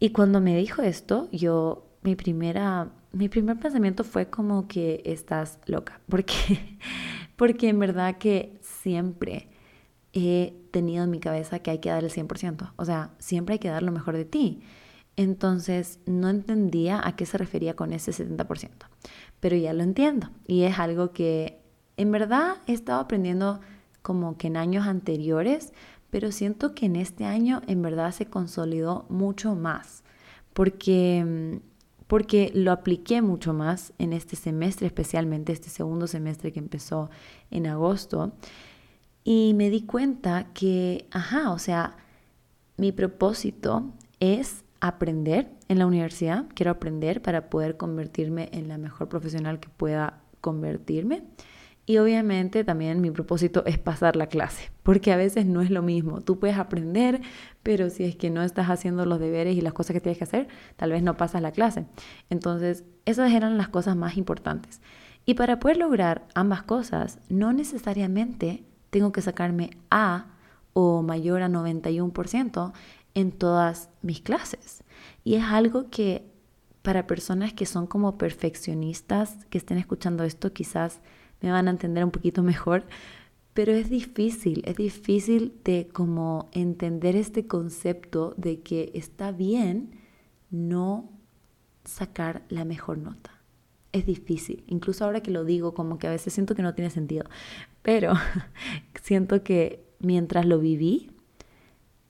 Y 0.00 0.08
cuando 0.08 0.40
me 0.40 0.56
dijo 0.56 0.80
esto, 0.80 1.28
yo, 1.32 1.84
mi 2.02 2.16
primera, 2.16 2.92
mi 3.12 3.28
primer 3.28 3.58
pensamiento 3.58 4.04
fue 4.04 4.30
como 4.30 4.68
que 4.68 5.02
estás 5.04 5.58
loca, 5.66 6.00
porque, 6.08 6.78
porque 7.36 7.68
en 7.68 7.78
verdad 7.78 8.18
que 8.18 8.58
siempre 8.60 9.48
he 10.12 10.54
tenido 10.70 11.04
en 11.04 11.10
mi 11.10 11.20
cabeza 11.20 11.58
que 11.58 11.70
hay 11.70 11.78
que 11.78 11.90
dar 11.90 12.04
el 12.04 12.10
100%, 12.10 12.72
o 12.76 12.84
sea, 12.84 13.10
siempre 13.18 13.54
hay 13.54 13.58
que 13.58 13.68
dar 13.68 13.82
lo 13.82 13.92
mejor 13.92 14.16
de 14.16 14.24
ti. 14.24 14.62
Entonces 15.16 16.00
no 16.06 16.28
entendía 16.28 17.00
a 17.06 17.14
qué 17.14 17.24
se 17.26 17.38
refería 17.38 17.74
con 17.74 17.92
ese 17.92 18.10
70%, 18.10 18.70
pero 19.40 19.56
ya 19.56 19.72
lo 19.72 19.82
entiendo 19.84 20.30
y 20.46 20.62
es 20.62 20.78
algo 20.78 21.12
que 21.12 21.60
en 21.96 22.10
verdad 22.10 22.56
he 22.66 22.72
estado 22.72 23.00
aprendiendo 23.00 23.60
como 24.02 24.36
que 24.36 24.48
en 24.48 24.56
años 24.56 24.86
anteriores, 24.86 25.72
pero 26.10 26.30
siento 26.30 26.74
que 26.74 26.86
en 26.86 26.96
este 26.96 27.24
año 27.24 27.62
en 27.66 27.80
verdad 27.82 28.12
se 28.12 28.26
consolidó 28.26 29.06
mucho 29.08 29.54
más, 29.54 30.04
porque, 30.52 31.60
porque 32.14 32.52
lo 32.54 32.70
apliqué 32.70 33.22
mucho 33.22 33.52
más 33.52 33.92
en 33.98 34.12
este 34.12 34.36
semestre, 34.36 34.86
especialmente 34.86 35.52
este 35.52 35.68
segundo 35.68 36.06
semestre 36.06 36.52
que 36.52 36.60
empezó 36.60 37.10
en 37.50 37.66
agosto, 37.66 38.34
y 39.24 39.52
me 39.56 39.68
di 39.68 39.82
cuenta 39.82 40.46
que, 40.54 41.08
ajá, 41.10 41.50
o 41.50 41.58
sea, 41.58 41.96
mi 42.76 42.92
propósito 42.92 43.90
es 44.20 44.62
aprender 44.78 45.50
en 45.66 45.80
la 45.80 45.86
universidad, 45.86 46.46
quiero 46.54 46.70
aprender 46.70 47.20
para 47.20 47.50
poder 47.50 47.76
convertirme 47.76 48.48
en 48.52 48.68
la 48.68 48.78
mejor 48.78 49.08
profesional 49.08 49.58
que 49.58 49.68
pueda 49.70 50.22
convertirme. 50.40 51.24
Y 51.86 51.98
obviamente 51.98 52.64
también 52.64 53.00
mi 53.02 53.10
propósito 53.10 53.62
es 53.66 53.78
pasar 53.78 54.16
la 54.16 54.26
clase, 54.26 54.70
porque 54.82 55.12
a 55.12 55.16
veces 55.16 55.44
no 55.44 55.60
es 55.60 55.70
lo 55.70 55.82
mismo. 55.82 56.22
Tú 56.22 56.38
puedes 56.38 56.56
aprender, 56.56 57.20
pero 57.62 57.90
si 57.90 58.04
es 58.04 58.16
que 58.16 58.30
no 58.30 58.42
estás 58.42 58.70
haciendo 58.70 59.04
los 59.04 59.20
deberes 59.20 59.56
y 59.56 59.60
las 59.60 59.74
cosas 59.74 59.92
que 59.92 60.00
tienes 60.00 60.16
que 60.16 60.24
hacer, 60.24 60.48
tal 60.76 60.92
vez 60.92 61.02
no 61.02 61.16
pasas 61.16 61.42
la 61.42 61.52
clase. 61.52 61.84
Entonces, 62.30 62.84
esas 63.04 63.32
eran 63.32 63.58
las 63.58 63.68
cosas 63.68 63.96
más 63.96 64.16
importantes. 64.16 64.80
Y 65.26 65.34
para 65.34 65.60
poder 65.60 65.76
lograr 65.76 66.26
ambas 66.34 66.62
cosas, 66.62 67.18
no 67.28 67.52
necesariamente 67.52 68.64
tengo 68.90 69.12
que 69.12 69.22
sacarme 69.22 69.70
A 69.90 70.26
o 70.72 71.02
mayor 71.02 71.42
a 71.42 71.48
91% 71.48 72.72
en 73.14 73.32
todas 73.32 73.90
mis 74.02 74.20
clases. 74.20 74.84
Y 75.22 75.34
es 75.34 75.44
algo 75.44 75.90
que 75.90 76.30
para 76.82 77.06
personas 77.06 77.52
que 77.52 77.66
son 77.66 77.86
como 77.86 78.18
perfeccionistas, 78.18 79.46
que 79.46 79.58
estén 79.58 79.78
escuchando 79.78 80.24
esto, 80.24 80.52
quizás 80.52 81.00
me 81.44 81.52
van 81.52 81.68
a 81.68 81.70
entender 81.70 82.02
un 82.04 82.10
poquito 82.10 82.42
mejor, 82.42 82.84
pero 83.52 83.72
es 83.72 83.90
difícil, 83.90 84.62
es 84.64 84.76
difícil 84.76 85.52
de 85.62 85.88
como 85.92 86.48
entender 86.52 87.16
este 87.16 87.46
concepto 87.46 88.32
de 88.38 88.62
que 88.62 88.90
está 88.94 89.30
bien 89.30 89.90
no 90.50 91.12
sacar 91.84 92.42
la 92.48 92.64
mejor 92.64 92.96
nota. 92.96 93.42
Es 93.92 94.06
difícil, 94.06 94.64
incluso 94.66 95.04
ahora 95.04 95.22
que 95.22 95.30
lo 95.30 95.44
digo 95.44 95.74
como 95.74 95.98
que 95.98 96.06
a 96.06 96.10
veces 96.10 96.32
siento 96.32 96.54
que 96.54 96.62
no 96.62 96.74
tiene 96.74 96.90
sentido, 96.90 97.26
pero 97.82 98.14
siento 99.02 99.44
que 99.44 99.84
mientras 100.00 100.46
lo 100.46 100.58
viví, 100.58 101.10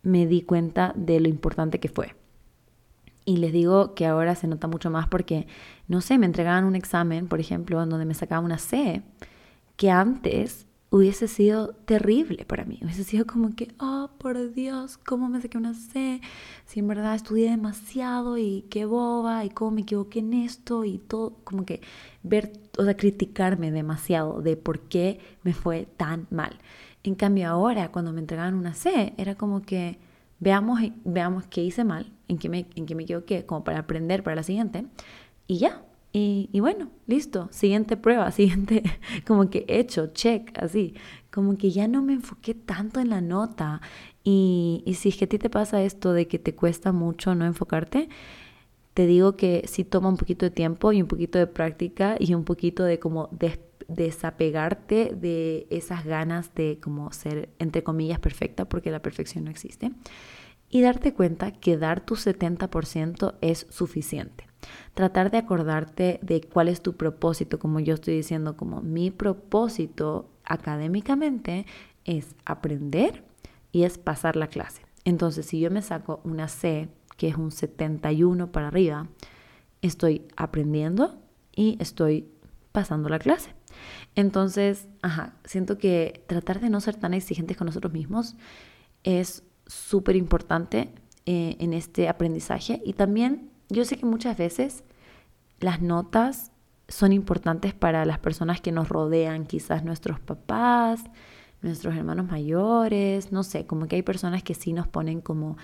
me 0.03 0.27
di 0.27 0.43
cuenta 0.43 0.93
de 0.97 1.19
lo 1.19 1.29
importante 1.29 1.81
que 1.81 1.89
fue. 1.89 2.15
Y 3.25 3.39
les 3.39 3.53
digo 3.53 3.95
que 3.95 4.07
ahora 4.07 4.35
se 4.35 4.47
nota 4.47 4.67
mucho 4.67 4.91
más 4.91 5.09
porque, 5.09 5.47
no 5.89 6.01
sé, 6.01 6.19
me 6.19 6.27
entregaban 6.27 6.65
un 6.65 6.77
examen, 6.77 7.27
por 7.27 7.41
ejemplo, 7.41 7.83
en 7.83 7.89
donde 7.89 8.05
me 8.05 8.15
sacaban 8.15 8.45
una 8.45 8.59
C, 8.59 9.03
que 9.77 9.91
antes 9.91 10.67
hubiese 10.95 11.27
sido 11.27 11.71
terrible 11.87 12.45
para 12.45 12.65
mí. 12.65 12.79
Hubiese 12.81 13.03
sido 13.03 13.27
como 13.27 13.57
que, 13.57 13.75
oh, 13.81 14.11
por 14.19 14.53
Dios, 14.53 14.97
¿cómo 14.97 15.29
me 15.29 15.41
saqué 15.41 15.59
una 15.59 15.75
C? 15.75 16.21
Si 16.67 16.79
en 16.79 16.87
verdad 16.87 17.17
estudié 17.17 17.51
demasiado 17.51 18.39
y 18.39 18.65
qué 18.71 18.85
boba 18.85 19.45
y 19.45 19.51
cómo 19.51 19.73
me 19.73 19.81
equivoqué 19.81 20.21
en 20.21 20.35
esto 20.35 20.85
y 20.85 20.99
todo, 20.99 21.39
como 21.43 21.65
que 21.65 21.81
ver, 22.23 22.53
o 22.79 22.85
sea, 22.85 22.97
criticarme 22.97 23.73
demasiado 23.73 24.41
de 24.41 24.57
por 24.57 24.83
qué 24.83 25.19
me 25.43 25.53
fue 25.53 25.89
tan 25.97 26.29
mal. 26.31 26.61
En 27.03 27.17
cambio 27.17 27.49
ahora, 27.49 27.91
cuando 27.91 28.13
me 28.13 28.21
entregaban 28.21 28.55
una 28.55 28.75
C, 28.75 29.15
era 29.17 29.35
como 29.35 29.63
que 29.63 29.99
veamos, 30.41 30.81
veamos 31.05 31.47
qué 31.47 31.63
hice 31.63 31.85
mal, 31.85 32.13
en 32.29 32.39
qué, 32.39 32.49
me, 32.49 32.67
en 32.75 32.87
qué 32.87 32.95
me 32.95 33.05
equivoqué, 33.05 33.47
como 33.47 33.65
para 33.65 33.81
aprender 33.81 34.23
para 34.23 34.37
la 34.37 34.43
siguiente, 34.43 34.87
y 35.47 35.59
ya. 35.59 35.83
Y, 36.13 36.49
y 36.53 36.61
bueno, 36.61 36.91
listo, 37.09 37.49
siguiente 37.51 37.97
prueba, 37.97 38.31
siguiente, 38.33 38.83
como 39.27 39.51
que 39.51 39.65
hecho, 39.69 40.09
check, 40.09 40.57
así. 40.57 40.95
Como 41.33 41.59
que 41.59 41.71
ya 41.73 41.89
no 41.89 42.03
me 42.03 42.13
enfoqué 42.13 42.55
tanto 42.55 43.01
en 43.01 43.11
la 43.11 43.21
nota. 43.21 43.81
Y, 44.23 44.83
y 44.87 44.95
si 44.95 45.09
es 45.09 45.17
que 45.17 45.25
a 45.25 45.29
ti 45.29 45.39
te 45.39 45.51
pasa 45.51 45.83
esto 45.83 46.13
de 46.13 46.29
que 46.29 46.39
te 46.39 46.55
cuesta 46.55 46.93
mucho 46.93 47.35
no 47.35 47.45
enfocarte, 47.45 48.09
te 48.95 49.07
digo 49.07 49.37
que 49.37 49.65
sí 49.67 49.85
toma 49.85 50.09
un 50.09 50.17
poquito 50.17 50.47
de 50.47 50.51
tiempo 50.51 50.93
y 50.93 51.03
un 51.03 51.09
poquito 51.09 51.39
de 51.39 51.49
práctica 51.49 52.17
y 52.21 52.33
un 52.35 52.45
poquito 52.45 52.85
de 52.85 53.01
como 53.01 53.29
desapegarte 53.89 55.15
de 55.15 55.67
esas 55.71 56.05
ganas 56.05 56.55
de 56.55 56.79
como 56.81 57.13
ser, 57.13 57.51
entre 57.59 57.83
comillas, 57.83 58.19
perfecta, 58.19 58.65
porque 58.67 58.91
la 58.91 59.03
perfección 59.03 59.45
no 59.45 59.51
existe, 59.51 59.93
y 60.69 60.81
darte 60.81 61.15
cuenta 61.15 61.53
que 61.53 61.77
dar 61.77 62.05
tu 62.05 62.17
70% 62.17 63.37
es 63.41 63.67
suficiente. 63.71 64.47
Tratar 64.95 65.31
de 65.31 65.39
acordarte 65.39 66.19
de 66.23 66.41
cuál 66.41 66.69
es 66.69 66.81
tu 66.81 66.97
propósito, 66.97 67.59
como 67.59 67.81
yo 67.81 67.95
estoy 67.95 68.17
diciendo, 68.17 68.57
como 68.57 68.81
mi 68.81 69.11
propósito 69.11 70.31
académicamente 70.45 71.67
es 72.05 72.35
aprender 72.45 73.25
y 73.73 73.85
es 73.85 73.99
pasar 73.99 74.37
la 74.37 74.49
clase. 74.49 74.83
Entonces, 75.05 75.47
si 75.47 75.61
yo 75.61 75.71
me 75.71 75.83
saco 75.83 76.21
una 76.25 76.49
C 76.49 76.89
que 77.17 77.29
es 77.29 77.37
un 77.37 77.51
71 77.51 78.51
para 78.51 78.69
arriba, 78.69 79.07
estoy 79.83 80.27
aprendiendo 80.37 81.21
y 81.55 81.77
estoy 81.81 82.29
pasando 82.73 83.09
la 83.09 83.19
clase. 83.19 83.54
Entonces, 84.15 84.89
ajá, 85.03 85.35
siento 85.45 85.79
que 85.79 86.25
tratar 86.27 86.61
de 86.61 86.71
no 86.71 86.81
ser 86.81 86.97
tan 86.97 87.15
exigentes 87.15 87.57
con 87.57 87.67
nosotros 87.67 87.93
mismos 87.93 88.37
es 89.03 89.43
súper 89.67 90.17
importante 90.17 90.93
eh, 91.27 91.57
en 91.59 91.73
este 91.73 92.09
aprendizaje. 92.09 92.83
Y 92.85 92.93
también 92.95 93.51
yo 93.69 93.85
sé 93.85 93.97
que 93.97 94.07
muchas 94.07 94.37
veces 94.37 94.85
las 95.61 95.81
notas 95.81 96.53
son 96.89 97.13
importantes 97.13 97.75
para 97.75 98.05
las 98.05 98.19
personas 98.19 98.61
que 98.61 98.73
nos 98.73 98.89
rodean, 98.89 99.47
quizás 99.47 99.85
nuestros 99.85 100.21
papás, 100.21 101.03
nuestros 101.63 101.95
hermanos 101.97 102.27
mayores, 102.27 103.33
no 103.33 103.43
sé, 103.43 103.67
como 103.67 103.87
que 103.89 103.97
hay 103.97 104.03
personas 104.03 104.43
que 104.43 104.55
sí 104.55 104.73
nos 104.73 104.87
ponen 104.87 105.21
como 105.21 105.57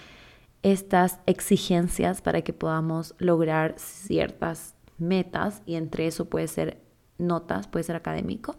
estas 0.62 1.21
exigencias 1.26 2.23
para 2.23 2.43
que 2.43 2.52
podamos 2.52 3.14
lograr 3.19 3.75
ciertas 3.79 4.75
metas 4.99 5.62
y 5.67 5.75
entre 5.76 6.07
eso 6.07 6.26
puede 6.26 6.49
ser 6.49 6.81
notas, 7.20 7.68
puede 7.68 7.84
ser 7.84 7.96
académico. 7.96 8.56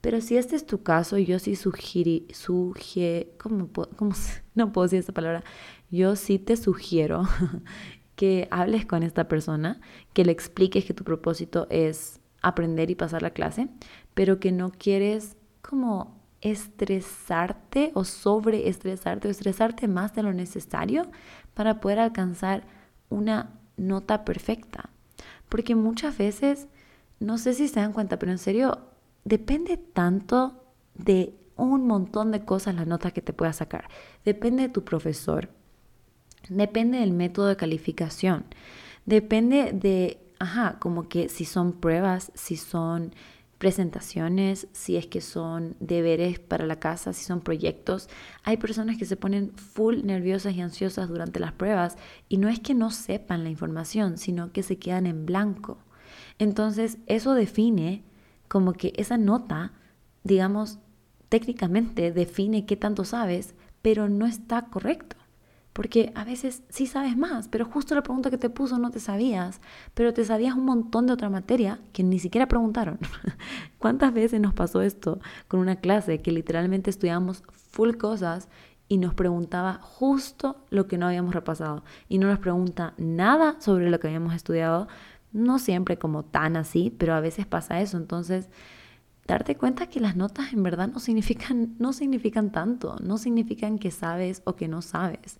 Pero 0.00 0.20
si 0.20 0.36
este 0.36 0.56
es 0.56 0.66
tu 0.66 0.82
caso, 0.82 1.16
yo 1.16 1.38
sí 1.38 1.54
sugiero, 1.54 2.26
¿cómo, 3.38 3.68
cómo, 3.96 4.12
no 4.54 4.72
puedo 4.72 4.84
decir 4.84 4.98
esta 4.98 5.12
palabra? 5.12 5.44
Yo 5.90 6.16
sí 6.16 6.38
te 6.38 6.56
sugiero 6.56 7.22
que 8.16 8.48
hables 8.50 8.84
con 8.84 9.02
esta 9.02 9.28
persona, 9.28 9.80
que 10.12 10.24
le 10.24 10.32
expliques 10.32 10.84
que 10.84 10.94
tu 10.94 11.04
propósito 11.04 11.66
es 11.70 12.20
aprender 12.42 12.90
y 12.90 12.96
pasar 12.96 13.22
la 13.22 13.30
clase, 13.30 13.68
pero 14.14 14.40
que 14.40 14.52
no 14.52 14.72
quieres 14.72 15.36
como 15.62 16.20
estresarte 16.40 17.92
o 17.94 18.04
sobreestresarte 18.04 19.28
o 19.28 19.30
estresarte 19.30 19.86
más 19.86 20.14
de 20.14 20.24
lo 20.24 20.32
necesario 20.32 21.06
para 21.54 21.80
poder 21.80 22.00
alcanzar 22.00 22.64
una 23.08 23.60
nota 23.76 24.24
perfecta. 24.24 24.90
Porque 25.48 25.74
muchas 25.74 26.18
veces, 26.18 26.66
no 27.22 27.38
sé 27.38 27.54
si 27.54 27.68
se 27.68 27.80
dan 27.80 27.92
cuenta, 27.92 28.18
pero 28.18 28.32
en 28.32 28.38
serio, 28.38 28.78
depende 29.24 29.76
tanto 29.76 30.64
de 30.94 31.34
un 31.56 31.86
montón 31.86 32.32
de 32.32 32.44
cosas 32.44 32.74
la 32.74 32.84
nota 32.84 33.12
que 33.12 33.22
te 33.22 33.32
puedas 33.32 33.56
sacar. 33.56 33.88
Depende 34.24 34.64
de 34.64 34.68
tu 34.68 34.84
profesor, 34.84 35.48
depende 36.48 36.98
del 36.98 37.12
método 37.12 37.46
de 37.46 37.56
calificación, 37.56 38.44
depende 39.06 39.72
de 39.72 40.18
ajá, 40.42 40.78
como 40.80 41.08
que 41.08 41.28
si 41.28 41.44
son 41.44 41.72
pruebas, 41.72 42.32
si 42.34 42.56
son 42.56 43.14
presentaciones, 43.58 44.66
si 44.72 44.96
es 44.96 45.06
que 45.06 45.20
son 45.20 45.76
deberes 45.78 46.40
para 46.40 46.66
la 46.66 46.80
casa, 46.80 47.12
si 47.12 47.24
son 47.24 47.40
proyectos. 47.40 48.08
Hay 48.42 48.56
personas 48.56 48.98
que 48.98 49.04
se 49.04 49.16
ponen 49.16 49.52
full 49.54 50.02
nerviosas 50.02 50.54
y 50.54 50.60
ansiosas 50.60 51.08
durante 51.08 51.38
las 51.38 51.52
pruebas 51.52 51.96
y 52.28 52.38
no 52.38 52.48
es 52.48 52.58
que 52.58 52.74
no 52.74 52.90
sepan 52.90 53.44
la 53.44 53.50
información, 53.50 54.18
sino 54.18 54.52
que 54.52 54.64
se 54.64 54.78
quedan 54.78 55.06
en 55.06 55.26
blanco. 55.26 55.78
Entonces, 56.38 56.98
eso 57.06 57.34
define 57.34 58.02
como 58.48 58.72
que 58.72 58.92
esa 58.96 59.16
nota, 59.16 59.72
digamos, 60.24 60.78
técnicamente 61.28 62.12
define 62.12 62.66
qué 62.66 62.76
tanto 62.76 63.04
sabes, 63.04 63.54
pero 63.80 64.08
no 64.08 64.26
está 64.26 64.66
correcto. 64.66 65.16
Porque 65.72 66.12
a 66.14 66.24
veces 66.24 66.62
sí 66.68 66.86
sabes 66.86 67.16
más, 67.16 67.48
pero 67.48 67.64
justo 67.64 67.94
la 67.94 68.02
pregunta 68.02 68.30
que 68.30 68.36
te 68.36 68.50
puso 68.50 68.78
no 68.78 68.90
te 68.90 69.00
sabías, 69.00 69.60
pero 69.94 70.12
te 70.12 70.24
sabías 70.24 70.54
un 70.54 70.66
montón 70.66 71.06
de 71.06 71.14
otra 71.14 71.30
materia 71.30 71.80
que 71.94 72.02
ni 72.02 72.18
siquiera 72.18 72.46
preguntaron. 72.46 72.98
¿Cuántas 73.78 74.12
veces 74.12 74.40
nos 74.40 74.52
pasó 74.52 74.82
esto 74.82 75.20
con 75.48 75.60
una 75.60 75.76
clase 75.76 76.20
que 76.20 76.30
literalmente 76.30 76.90
estudiamos 76.90 77.42
full 77.70 77.92
cosas 77.92 78.50
y 78.88 78.98
nos 78.98 79.14
preguntaba 79.14 79.78
justo 79.80 80.66
lo 80.68 80.86
que 80.86 80.98
no 80.98 81.06
habíamos 81.06 81.34
repasado 81.34 81.82
y 82.10 82.18
no 82.18 82.26
nos 82.26 82.40
pregunta 82.40 82.92
nada 82.98 83.56
sobre 83.58 83.88
lo 83.88 83.98
que 83.98 84.08
habíamos 84.08 84.34
estudiado? 84.34 84.88
No 85.32 85.58
siempre 85.58 85.98
como 85.98 86.24
tan 86.24 86.56
así, 86.56 86.94
pero 86.96 87.14
a 87.14 87.20
veces 87.20 87.46
pasa 87.46 87.80
eso. 87.80 87.96
Entonces, 87.96 88.48
darte 89.26 89.56
cuenta 89.56 89.86
que 89.86 90.00
las 90.00 90.16
notas 90.16 90.52
en 90.52 90.62
verdad 90.62 90.88
no 90.88 90.98
significan, 91.00 91.74
no 91.78 91.92
significan 91.92 92.52
tanto, 92.52 92.96
no 93.02 93.18
significan 93.18 93.78
que 93.78 93.90
sabes 93.90 94.42
o 94.44 94.56
que 94.56 94.68
no 94.68 94.82
sabes. 94.82 95.38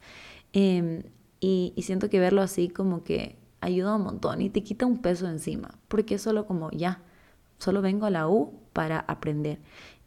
Em, 0.52 1.02
y, 1.40 1.74
siento 1.82 2.08
que 2.08 2.20
verlo 2.20 2.42
así 2.42 2.68
como 2.68 3.02
que 3.04 3.36
ayuda 3.60 3.96
un 3.96 4.02
montón 4.02 4.40
y 4.40 4.50
te 4.50 4.62
quita 4.62 4.86
un 4.86 4.98
peso 4.98 5.28
encima, 5.28 5.78
porque 5.88 6.16
es 6.16 6.22
solo 6.22 6.46
como 6.46 6.70
ya, 6.70 7.02
solo 7.58 7.82
vengo 7.82 8.06
a 8.06 8.10
la 8.10 8.28
U 8.28 8.60
para 8.72 9.00
aprender. 9.00 9.58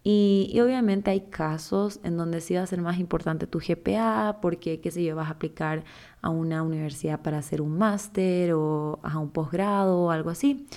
Y, 0.07 0.59
obviamente 0.61 1.09
hay 1.09 1.21
casos 1.21 1.99
en 2.03 2.15
donde 2.15 2.39
sí 2.39 2.53
va 2.53 2.61
a 2.61 2.67
ser 2.67 2.79
más 2.79 2.99
importante 2.99 3.47
tu 3.47 3.59
GPA, 3.59 4.37
porque, 4.39 4.79
qué 4.79 4.91
sé 4.91 5.03
yo, 5.03 5.15
vas 5.15 5.29
a 5.29 5.31
aplicar 5.31 5.83
a 6.21 6.29
una 6.29 6.61
universidad 6.61 7.23
para 7.23 7.39
hacer 7.39 7.59
un 7.59 7.75
máster 7.79 8.53
o 8.53 8.99
a 9.01 9.17
un 9.17 9.31
posgrado 9.31 9.97
o 10.01 10.11
algo 10.11 10.29
así. 10.29 10.67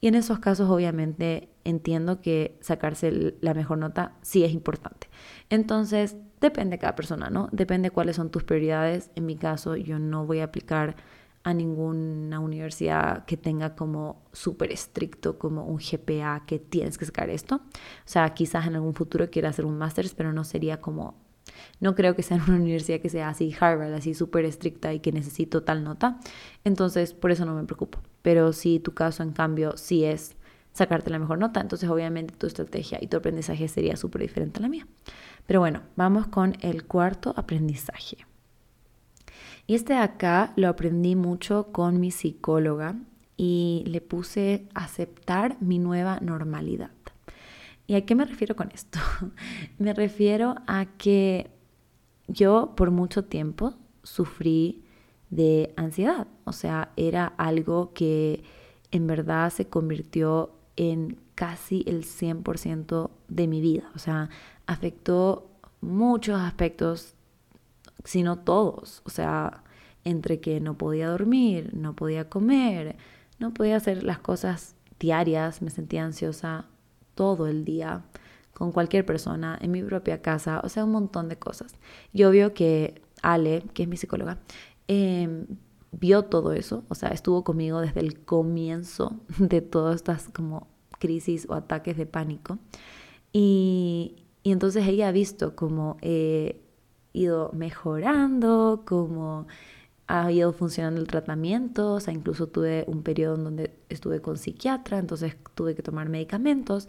Y 0.00 0.08
en 0.08 0.14
esos 0.14 0.38
casos 0.38 0.70
obviamente 0.70 1.50
entiendo 1.64 2.22
que 2.22 2.56
sacarse 2.62 3.34
la 3.42 3.52
mejor 3.52 3.76
nota 3.76 4.12
sí 4.22 4.42
es 4.42 4.52
importante. 4.52 5.08
Entonces, 5.50 6.16
depende 6.40 6.76
de 6.76 6.80
cada 6.80 6.94
persona, 6.94 7.28
¿no? 7.28 7.50
Depende 7.52 7.90
cuáles 7.90 8.16
son 8.16 8.30
tus 8.30 8.44
prioridades. 8.44 9.10
En 9.16 9.26
mi 9.26 9.36
caso, 9.36 9.76
yo 9.76 9.98
no 9.98 10.24
voy 10.24 10.40
a 10.40 10.44
aplicar 10.44 10.96
a 11.48 11.54
ninguna 11.54 12.40
universidad 12.40 13.24
que 13.24 13.36
tenga 13.36 13.74
como 13.74 14.22
súper 14.32 14.72
estricto 14.72 15.38
como 15.38 15.64
un 15.64 15.78
GPA 15.78 16.44
que 16.46 16.58
tienes 16.58 16.98
que 16.98 17.06
sacar 17.06 17.30
esto. 17.30 17.56
O 17.56 17.60
sea, 18.04 18.34
quizás 18.34 18.66
en 18.66 18.74
algún 18.76 18.94
futuro 18.94 19.30
quiera 19.30 19.48
hacer 19.48 19.64
un 19.64 19.78
máster, 19.78 20.06
pero 20.16 20.32
no 20.32 20.44
sería 20.44 20.80
como 20.80 21.16
no 21.80 21.94
creo 21.94 22.14
que 22.14 22.22
sea 22.22 22.36
en 22.36 22.42
una 22.44 22.56
universidad 22.56 23.00
que 23.00 23.08
sea 23.08 23.28
así 23.28 23.54
Harvard, 23.58 23.92
así 23.94 24.14
súper 24.14 24.44
estricta 24.44 24.92
y 24.92 25.00
que 25.00 25.12
necesito 25.12 25.62
tal 25.62 25.82
nota. 25.84 26.20
Entonces, 26.64 27.14
por 27.14 27.30
eso 27.30 27.44
no 27.44 27.54
me 27.54 27.64
preocupo. 27.64 28.00
Pero 28.22 28.52
si 28.52 28.80
tu 28.80 28.94
caso, 28.94 29.22
en 29.22 29.32
cambio, 29.32 29.76
sí 29.76 30.04
es 30.04 30.36
sacarte 30.72 31.10
la 31.10 31.18
mejor 31.18 31.38
nota, 31.38 31.60
entonces 31.60 31.88
obviamente 31.88 32.34
tu 32.36 32.46
estrategia 32.46 32.98
y 33.00 33.08
tu 33.08 33.16
aprendizaje 33.16 33.66
sería 33.66 33.96
súper 33.96 34.22
diferente 34.22 34.58
a 34.60 34.62
la 34.62 34.68
mía. 34.68 34.86
Pero 35.46 35.60
bueno, 35.60 35.82
vamos 35.96 36.28
con 36.28 36.56
el 36.60 36.84
cuarto 36.84 37.34
aprendizaje. 37.36 38.27
Y 39.68 39.74
este 39.74 39.94
acá 39.94 40.54
lo 40.56 40.66
aprendí 40.66 41.14
mucho 41.14 41.68
con 41.72 42.00
mi 42.00 42.10
psicóloga 42.10 42.96
y 43.36 43.84
le 43.86 44.00
puse 44.00 44.66
aceptar 44.74 45.58
mi 45.60 45.78
nueva 45.78 46.18
normalidad. 46.20 46.90
¿Y 47.86 47.94
a 47.94 48.04
qué 48.06 48.14
me 48.14 48.24
refiero 48.24 48.56
con 48.56 48.70
esto? 48.72 48.98
me 49.78 49.92
refiero 49.92 50.56
a 50.66 50.86
que 50.96 51.50
yo 52.28 52.72
por 52.76 52.90
mucho 52.90 53.26
tiempo 53.26 53.74
sufrí 54.02 54.84
de 55.28 55.74
ansiedad, 55.76 56.26
o 56.44 56.52
sea, 56.52 56.92
era 56.96 57.26
algo 57.36 57.92
que 57.92 58.42
en 58.90 59.06
verdad 59.06 59.50
se 59.50 59.68
convirtió 59.68 60.50
en 60.76 61.20
casi 61.34 61.84
el 61.86 62.04
100% 62.04 63.10
de 63.28 63.46
mi 63.46 63.60
vida, 63.60 63.90
o 63.94 63.98
sea, 63.98 64.30
afectó 64.66 65.50
muchos 65.82 66.40
aspectos, 66.40 67.14
si 68.04 68.22
no 68.22 68.38
todos, 68.38 69.02
o 69.04 69.10
sea, 69.10 69.64
entre 70.04 70.40
que 70.40 70.60
no 70.60 70.76
podía 70.78 71.08
dormir, 71.08 71.70
no 71.74 71.94
podía 71.94 72.28
comer, 72.28 72.96
no 73.38 73.54
podía 73.54 73.76
hacer 73.76 74.02
las 74.02 74.18
cosas 74.18 74.74
diarias, 74.98 75.62
me 75.62 75.70
sentía 75.70 76.04
ansiosa 76.04 76.66
todo 77.14 77.46
el 77.46 77.64
día 77.64 78.04
con 78.52 78.72
cualquier 78.72 79.06
persona, 79.06 79.56
en 79.60 79.70
mi 79.70 79.82
propia 79.82 80.20
casa, 80.20 80.60
o 80.64 80.68
sea, 80.68 80.84
un 80.84 80.92
montón 80.92 81.28
de 81.28 81.36
cosas. 81.38 81.76
Y 82.12 82.24
obvio 82.24 82.54
que 82.54 83.02
Ale, 83.22 83.62
que 83.72 83.84
es 83.84 83.88
mi 83.88 83.96
psicóloga, 83.96 84.38
em, 84.88 85.46
vio 85.92 86.24
todo 86.24 86.52
eso, 86.52 86.84
o 86.88 86.94
sea, 86.94 87.10
estuvo 87.10 87.44
conmigo 87.44 87.80
desde 87.80 88.00
el 88.00 88.20
comienzo 88.24 89.20
de 89.38 89.60
todas 89.60 89.96
estas 89.96 90.28
como 90.30 90.66
crisis 90.98 91.46
o 91.48 91.54
ataques 91.54 91.96
de 91.96 92.06
pánico. 92.06 92.58
Y, 93.32 94.24
y 94.42 94.52
entonces 94.52 94.86
ella 94.86 95.08
ha 95.08 95.12
visto 95.12 95.54
cómo 95.54 95.96
he 96.02 96.60
ido 97.12 97.50
mejorando, 97.52 98.82
cómo 98.86 99.46
ha 100.08 100.32
ido 100.32 100.52
funcionando 100.52 101.00
el 101.00 101.06
tratamiento, 101.06 101.92
o 101.94 102.00
sea, 102.00 102.14
incluso 102.14 102.48
tuve 102.48 102.84
un 102.88 103.02
periodo 103.02 103.36
en 103.36 103.44
donde 103.44 103.74
estuve 103.90 104.20
con 104.20 104.38
psiquiatra, 104.38 104.98
entonces 104.98 105.36
tuve 105.54 105.74
que 105.74 105.82
tomar 105.82 106.08
medicamentos 106.08 106.88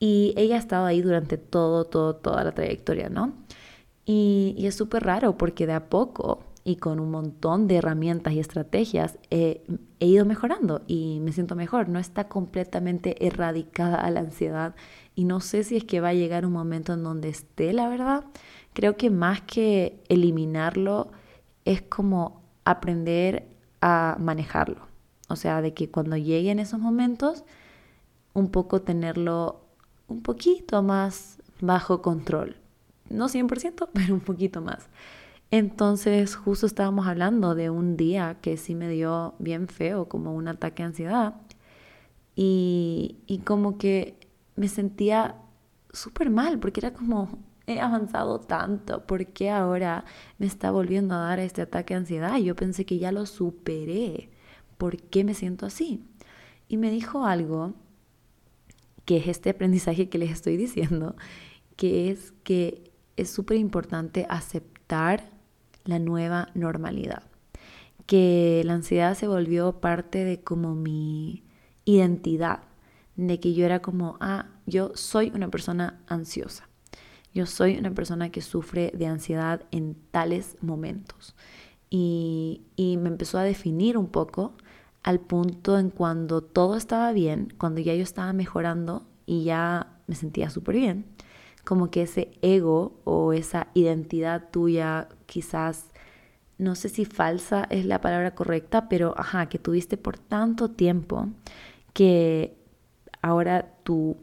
y 0.00 0.34
ella 0.36 0.56
ha 0.56 0.58
estado 0.58 0.86
ahí 0.86 1.00
durante 1.00 1.38
todo, 1.38 1.84
todo, 1.84 2.16
toda 2.16 2.42
la 2.42 2.52
trayectoria, 2.52 3.08
¿no? 3.08 3.34
Y, 4.04 4.56
es 4.66 4.74
súper 4.74 5.04
raro 5.04 5.36
porque 5.38 5.66
de 5.66 5.74
a 5.74 5.88
poco 5.88 6.42
y 6.64 6.76
con 6.76 7.00
un 7.00 7.10
montón 7.10 7.68
de 7.68 7.76
herramientas 7.76 8.32
y 8.32 8.40
estrategias 8.40 9.18
he 9.30 9.62
ido 10.00 10.24
mejorando 10.24 10.82
y 10.86 11.20
me 11.20 11.32
siento 11.32 11.54
mejor. 11.54 11.88
No 11.88 11.98
está 11.98 12.28
completamente 12.28 13.24
erradicada 13.24 13.96
a 13.96 14.10
la 14.10 14.20
ansiedad 14.20 14.74
y 15.14 15.24
no 15.24 15.40
sé 15.40 15.64
si 15.64 15.76
es 15.76 15.84
que 15.84 16.00
va 16.00 16.08
a 16.08 16.14
llegar 16.14 16.46
un 16.46 16.52
momento 16.52 16.94
en 16.94 17.04
donde 17.04 17.28
esté, 17.28 17.72
la 17.72 17.88
verdad. 17.88 18.24
Creo 18.72 18.96
que 18.96 19.10
más 19.10 19.42
que 19.42 20.02
eliminarlo, 20.08 21.12
es 21.64 21.82
como 21.82 22.42
aprender 22.64 23.48
a 23.80 24.16
manejarlo. 24.18 24.86
O 25.28 25.36
sea, 25.36 25.62
de 25.62 25.74
que 25.74 25.90
cuando 25.90 26.16
lleguen 26.16 26.58
esos 26.58 26.80
momentos, 26.80 27.44
un 28.34 28.50
poco 28.50 28.82
tenerlo 28.82 29.60
un 30.08 30.22
poquito 30.22 30.82
más 30.82 31.38
bajo 31.60 32.02
control. 32.02 32.56
No 33.08 33.28
100%, 33.28 33.88
pero 33.92 34.14
un 34.14 34.20
poquito 34.20 34.60
más. 34.60 34.88
Entonces, 35.50 36.34
justo 36.34 36.66
estábamos 36.66 37.06
hablando 37.06 37.54
de 37.54 37.70
un 37.70 37.96
día 37.96 38.38
que 38.40 38.56
sí 38.56 38.74
me 38.74 38.88
dio 38.88 39.34
bien 39.38 39.68
feo, 39.68 40.08
como 40.08 40.34
un 40.34 40.48
ataque 40.48 40.82
de 40.82 40.86
ansiedad. 40.88 41.34
Y, 42.34 43.16
y 43.26 43.38
como 43.38 43.76
que 43.76 44.16
me 44.56 44.68
sentía 44.68 45.36
súper 45.92 46.30
mal, 46.30 46.58
porque 46.58 46.80
era 46.80 46.94
como, 46.94 47.38
he 47.66 47.80
avanzado 47.80 48.40
tanto, 48.40 49.06
¿por 49.06 49.26
qué 49.26 49.50
ahora 49.50 50.04
me 50.38 50.46
está 50.46 50.70
volviendo 50.70 51.14
a 51.14 51.18
dar 51.18 51.38
este 51.38 51.62
ataque 51.62 51.94
de 51.94 52.00
ansiedad? 52.00 52.36
Yo 52.38 52.56
pensé 52.56 52.84
que 52.84 52.98
ya 52.98 53.12
lo 53.12 53.26
superé, 53.26 54.30
¿por 54.78 54.96
qué 54.96 55.24
me 55.24 55.34
siento 55.34 55.66
así? 55.66 56.04
Y 56.68 56.76
me 56.76 56.90
dijo 56.90 57.24
algo, 57.24 57.74
que 59.04 59.18
es 59.18 59.28
este 59.28 59.50
aprendizaje 59.50 60.08
que 60.08 60.18
les 60.18 60.30
estoy 60.30 60.56
diciendo, 60.56 61.16
que 61.76 62.10
es 62.10 62.32
que 62.44 62.90
es 63.16 63.30
súper 63.30 63.56
importante 63.56 64.26
aceptar 64.28 65.30
la 65.84 65.98
nueva 65.98 66.48
normalidad, 66.54 67.24
que 68.06 68.62
la 68.64 68.74
ansiedad 68.74 69.14
se 69.14 69.28
volvió 69.28 69.80
parte 69.80 70.24
de 70.24 70.40
como 70.42 70.74
mi 70.74 71.44
identidad, 71.84 72.62
de 73.16 73.40
que 73.40 73.52
yo 73.54 73.66
era 73.66 73.82
como, 73.82 74.16
ah, 74.20 74.46
yo 74.66 74.92
soy 74.94 75.30
una 75.34 75.48
persona 75.48 76.02
ansiosa 76.06 76.71
yo 77.34 77.46
soy 77.46 77.78
una 77.78 77.90
persona 77.92 78.30
que 78.30 78.42
sufre 78.42 78.92
de 78.94 79.06
ansiedad 79.06 79.62
en 79.70 79.96
tales 80.10 80.56
momentos. 80.60 81.34
Y, 81.90 82.62
me 82.78 83.08
empezó 83.08 83.38
a 83.38 83.42
definir 83.42 83.98
un 83.98 84.06
poco 84.06 84.54
al 85.02 85.20
punto 85.20 85.78
en 85.78 85.90
cuando 85.90 86.42
todo 86.42 86.76
estaba 86.76 87.12
bien, 87.12 87.52
cuando 87.58 87.80
ya 87.80 87.94
yo 87.94 88.02
estaba 88.02 88.32
mejorando 88.32 89.06
y 89.26 89.44
ya 89.44 89.98
me 90.06 90.14
sentía 90.14 90.48
súper 90.50 90.76
bien, 90.76 91.06
como 91.64 91.90
que 91.90 92.02
ese 92.02 92.30
ego 92.40 93.00
o 93.04 93.32
esa 93.32 93.68
identidad 93.74 94.50
tuya 94.50 95.08
quizás, 95.26 95.90
no 96.58 96.74
sé 96.74 96.88
si 96.88 97.04
falsa 97.04 97.66
es 97.70 97.84
la 97.84 98.00
palabra 98.00 98.34
correcta, 98.34 98.88
pero 98.88 99.14
ajá, 99.18 99.48
que 99.48 99.58
tuviste 99.58 99.96
por 99.96 100.18
tanto 100.18 100.70
tiempo 100.70 101.28
que 101.92 102.56
ahora 103.20 103.74
tu 103.84 104.16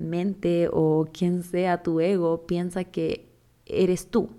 mente 0.00 0.68
o 0.72 1.08
quien 1.12 1.42
sea 1.42 1.82
tu 1.82 2.00
ego 2.00 2.46
piensa 2.46 2.84
que 2.84 3.28
eres 3.66 4.08
tú. 4.08 4.30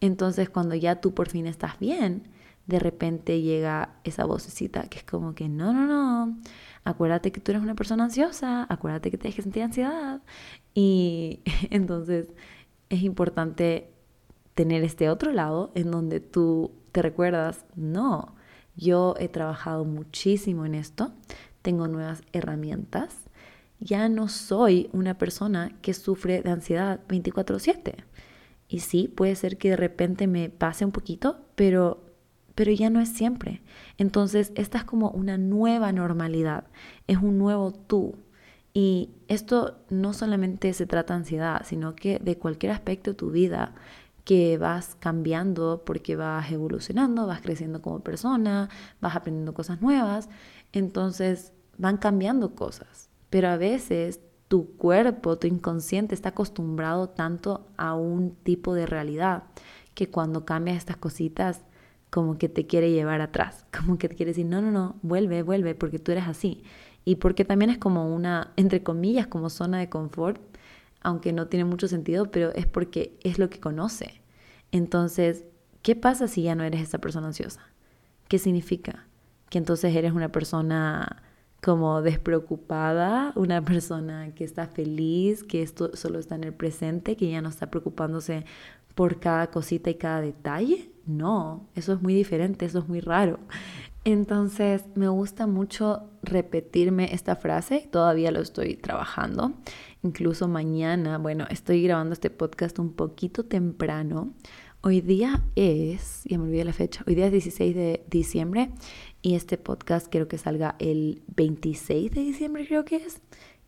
Entonces 0.00 0.50
cuando 0.50 0.74
ya 0.74 1.00
tú 1.00 1.14
por 1.14 1.28
fin 1.28 1.46
estás 1.46 1.78
bien, 1.78 2.28
de 2.66 2.78
repente 2.78 3.40
llega 3.40 3.94
esa 4.04 4.24
vocecita 4.26 4.82
que 4.88 4.98
es 4.98 5.04
como 5.04 5.34
que 5.34 5.48
no, 5.48 5.72
no, 5.72 5.86
no, 5.86 6.38
acuérdate 6.84 7.32
que 7.32 7.40
tú 7.40 7.52
eres 7.52 7.62
una 7.62 7.74
persona 7.74 8.04
ansiosa, 8.04 8.66
acuérdate 8.68 9.10
que 9.10 9.18
te 9.18 9.28
dejes 9.28 9.44
sentir 9.44 9.62
ansiedad. 9.62 10.20
Y 10.74 11.40
entonces 11.70 12.28
es 12.90 13.02
importante 13.02 13.90
tener 14.54 14.84
este 14.84 15.08
otro 15.08 15.32
lado 15.32 15.72
en 15.74 15.90
donde 15.90 16.20
tú 16.20 16.72
te 16.92 17.02
recuerdas, 17.02 17.64
no, 17.76 18.34
yo 18.76 19.14
he 19.18 19.28
trabajado 19.28 19.84
muchísimo 19.84 20.66
en 20.66 20.74
esto, 20.74 21.12
tengo 21.62 21.88
nuevas 21.88 22.22
herramientas, 22.32 23.27
ya 23.80 24.08
no 24.08 24.28
soy 24.28 24.90
una 24.92 25.18
persona 25.18 25.76
que 25.82 25.94
sufre 25.94 26.42
de 26.42 26.50
ansiedad 26.50 27.00
24/7. 27.08 28.04
Y 28.68 28.80
sí, 28.80 29.08
puede 29.08 29.34
ser 29.36 29.56
que 29.58 29.70
de 29.70 29.76
repente 29.76 30.26
me 30.26 30.50
pase 30.50 30.84
un 30.84 30.92
poquito, 30.92 31.38
pero, 31.54 32.04
pero 32.54 32.72
ya 32.72 32.90
no 32.90 33.00
es 33.00 33.08
siempre. 33.10 33.62
Entonces, 33.96 34.52
esta 34.56 34.78
es 34.78 34.84
como 34.84 35.10
una 35.10 35.38
nueva 35.38 35.92
normalidad, 35.92 36.64
es 37.06 37.18
un 37.18 37.38
nuevo 37.38 37.72
tú. 37.72 38.16
Y 38.74 39.10
esto 39.28 39.78
no 39.90 40.12
solamente 40.12 40.72
se 40.74 40.86
trata 40.86 41.14
de 41.14 41.18
ansiedad, 41.20 41.62
sino 41.64 41.96
que 41.96 42.18
de 42.18 42.36
cualquier 42.38 42.72
aspecto 42.72 43.12
de 43.12 43.16
tu 43.16 43.30
vida 43.30 43.74
que 44.24 44.58
vas 44.58 44.94
cambiando 45.00 45.82
porque 45.86 46.14
vas 46.16 46.52
evolucionando, 46.52 47.26
vas 47.26 47.40
creciendo 47.40 47.80
como 47.80 48.00
persona, 48.00 48.68
vas 49.00 49.16
aprendiendo 49.16 49.54
cosas 49.54 49.80
nuevas, 49.80 50.28
entonces 50.72 51.54
van 51.78 51.96
cambiando 51.96 52.54
cosas. 52.54 53.07
Pero 53.30 53.48
a 53.48 53.56
veces 53.56 54.20
tu 54.48 54.76
cuerpo, 54.76 55.38
tu 55.38 55.46
inconsciente 55.46 56.14
está 56.14 56.30
acostumbrado 56.30 57.10
tanto 57.10 57.66
a 57.76 57.94
un 57.94 58.34
tipo 58.34 58.74
de 58.74 58.86
realidad 58.86 59.44
que 59.94 60.08
cuando 60.08 60.44
cambias 60.44 60.78
estas 60.78 60.96
cositas 60.96 61.62
como 62.10 62.38
que 62.38 62.48
te 62.48 62.66
quiere 62.66 62.90
llevar 62.90 63.20
atrás, 63.20 63.66
como 63.76 63.98
que 63.98 64.08
te 64.08 64.16
quiere 64.16 64.30
decir, 64.30 64.46
no, 64.46 64.62
no, 64.62 64.70
no, 64.70 64.96
vuelve, 65.02 65.42
vuelve, 65.42 65.74
porque 65.74 65.98
tú 65.98 66.12
eres 66.12 66.26
así. 66.26 66.62
Y 67.04 67.16
porque 67.16 67.44
también 67.44 67.70
es 67.70 67.78
como 67.78 68.14
una, 68.14 68.52
entre 68.56 68.82
comillas, 68.82 69.26
como 69.26 69.50
zona 69.50 69.78
de 69.78 69.88
confort, 69.88 70.40
aunque 71.00 71.32
no 71.32 71.46
tiene 71.46 71.64
mucho 71.64 71.88
sentido, 71.88 72.30
pero 72.30 72.52
es 72.54 72.66
porque 72.66 73.18
es 73.22 73.38
lo 73.38 73.48
que 73.48 73.60
conoce. 73.60 74.20
Entonces, 74.72 75.44
¿qué 75.82 75.96
pasa 75.96 76.28
si 76.28 76.42
ya 76.42 76.54
no 76.54 76.64
eres 76.64 76.82
esa 76.82 76.98
persona 76.98 77.28
ansiosa? 77.28 77.62
¿Qué 78.28 78.38
significa? 78.38 79.06
Que 79.48 79.58
entonces 79.58 79.94
eres 79.94 80.12
una 80.12 80.30
persona 80.30 81.22
como 81.62 82.02
despreocupada, 82.02 83.32
una 83.36 83.64
persona 83.64 84.34
que 84.34 84.44
está 84.44 84.66
feliz, 84.66 85.42
que 85.42 85.62
esto 85.62 85.96
solo 85.96 86.18
está 86.18 86.36
en 86.36 86.44
el 86.44 86.52
presente, 86.52 87.16
que 87.16 87.30
ya 87.30 87.42
no 87.42 87.48
está 87.48 87.70
preocupándose 87.70 88.44
por 88.94 89.20
cada 89.20 89.48
cosita 89.48 89.90
y 89.90 89.94
cada 89.94 90.20
detalle. 90.20 90.90
No, 91.06 91.68
eso 91.74 91.92
es 91.92 92.02
muy 92.02 92.14
diferente, 92.14 92.66
eso 92.66 92.80
es 92.80 92.88
muy 92.88 93.00
raro. 93.00 93.38
Entonces 94.04 94.84
me 94.94 95.08
gusta 95.08 95.46
mucho 95.46 96.08
repetirme 96.22 97.12
esta 97.12 97.36
frase, 97.36 97.88
todavía 97.90 98.30
lo 98.30 98.40
estoy 98.40 98.76
trabajando. 98.76 99.52
Incluso 100.02 100.48
mañana, 100.48 101.18
bueno, 101.18 101.46
estoy 101.50 101.82
grabando 101.82 102.12
este 102.12 102.30
podcast 102.30 102.78
un 102.78 102.92
poquito 102.92 103.44
temprano. 103.44 104.32
Hoy 104.80 105.00
día 105.00 105.42
es, 105.56 106.22
ya 106.24 106.38
me 106.38 106.44
olvidé 106.44 106.64
la 106.64 106.72
fecha, 106.72 107.02
hoy 107.06 107.16
día 107.16 107.26
es 107.26 107.32
16 107.32 107.74
de 107.74 108.04
diciembre 108.08 108.70
y 109.22 109.34
este 109.34 109.58
podcast 109.58 110.08
quiero 110.08 110.28
que 110.28 110.38
salga 110.38 110.76
el 110.78 111.22
26 111.34 112.12
de 112.12 112.20
diciembre, 112.20 112.66
creo 112.66 112.84
que 112.84 112.96
es. 112.96 113.20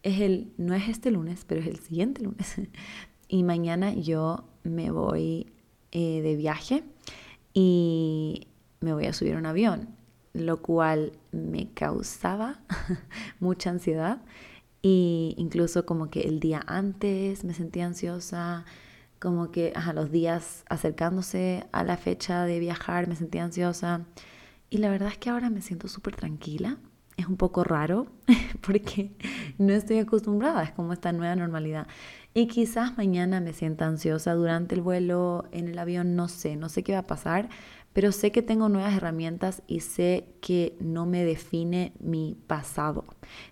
Es 0.03 0.21
el, 0.21 0.53
no 0.57 0.75
es 0.75 0.89
este 0.89 1.11
lunes, 1.11 1.45
pero 1.47 1.61
es 1.61 1.67
el 1.67 1.79
siguiente 1.79 2.23
lunes. 2.23 2.57
y 3.29 3.43
mañana 3.43 3.93
yo 3.93 4.45
me 4.63 4.91
voy 4.91 5.53
eh, 5.93 6.23
de 6.23 6.37
viaje 6.37 6.85
y 7.53 8.47
me 8.81 8.95
voy 8.95 9.07
a 9.07 9.13
subir 9.13 9.35
a 9.35 9.39
un 9.39 9.47
avión, 9.47 9.89
lo 10.33 10.63
cual 10.63 11.13
me 11.33 11.69
causaba 11.75 12.61
mucha 13.41 13.71
ansiedad. 13.71 14.23
Y 14.83 15.35
incluso 15.37 15.85
como 15.85 16.09
que 16.09 16.21
el 16.23 16.41
día 16.41 16.63
antes 16.67 17.45
me 17.45 17.53
sentía 17.53 17.85
ansiosa, 17.85 18.65
como 19.19 19.51
que 19.51 19.75
a 19.75 19.93
los 19.93 20.11
días 20.11 20.65
acercándose 20.71 21.67
a 21.73 21.85
la 21.85 21.99
fecha 21.99 22.47
de 22.47 22.59
viajar 22.59 23.07
me 23.07 23.17
sentía 23.17 23.45
ansiosa. 23.45 24.07
Y 24.71 24.79
la 24.79 24.89
verdad 24.89 25.09
es 25.09 25.19
que 25.19 25.31
ahora 25.31 25.51
me 25.51 25.63
siento 25.63 25.89
súper 25.89 26.15
tranquila. 26.15 26.79
Es 27.17 27.27
un 27.27 27.37
poco 27.37 27.65
raro 27.65 28.07
porque 28.63 29.11
no 29.59 29.73
estoy 29.73 29.99
acostumbrada, 29.99 30.63
es 30.63 30.71
como 30.71 30.93
esta 30.93 31.13
nueva 31.13 31.35
normalidad. 31.37 31.89
Y 32.33 32.47
quizás 32.47 32.97
mañana 32.97 33.41
me 33.41 33.53
sienta 33.53 33.87
ansiosa 33.87 34.33
durante 34.35 34.77
el 34.77 34.81
vuelo, 34.81 35.49
en 35.51 35.69
el 35.69 35.79
avión, 35.79 36.15
no 36.15 36.29
sé, 36.29 36.57
no 36.57 36.69
sé 36.69 36.85
qué 36.85 36.93
va 36.93 37.01
a 37.01 37.07
pasar, 37.07 37.49
pero 37.93 38.13
sé 38.13 38.31
que 38.31 38.43
tengo 38.43 38.69
nuevas 38.69 38.95
herramientas 38.95 39.63
y 39.67 39.81
sé 39.81 40.29
que 40.41 40.77
no 40.81 41.07
me 41.07 41.25
define 41.25 41.93
mi 41.99 42.39
pasado. 42.47 43.05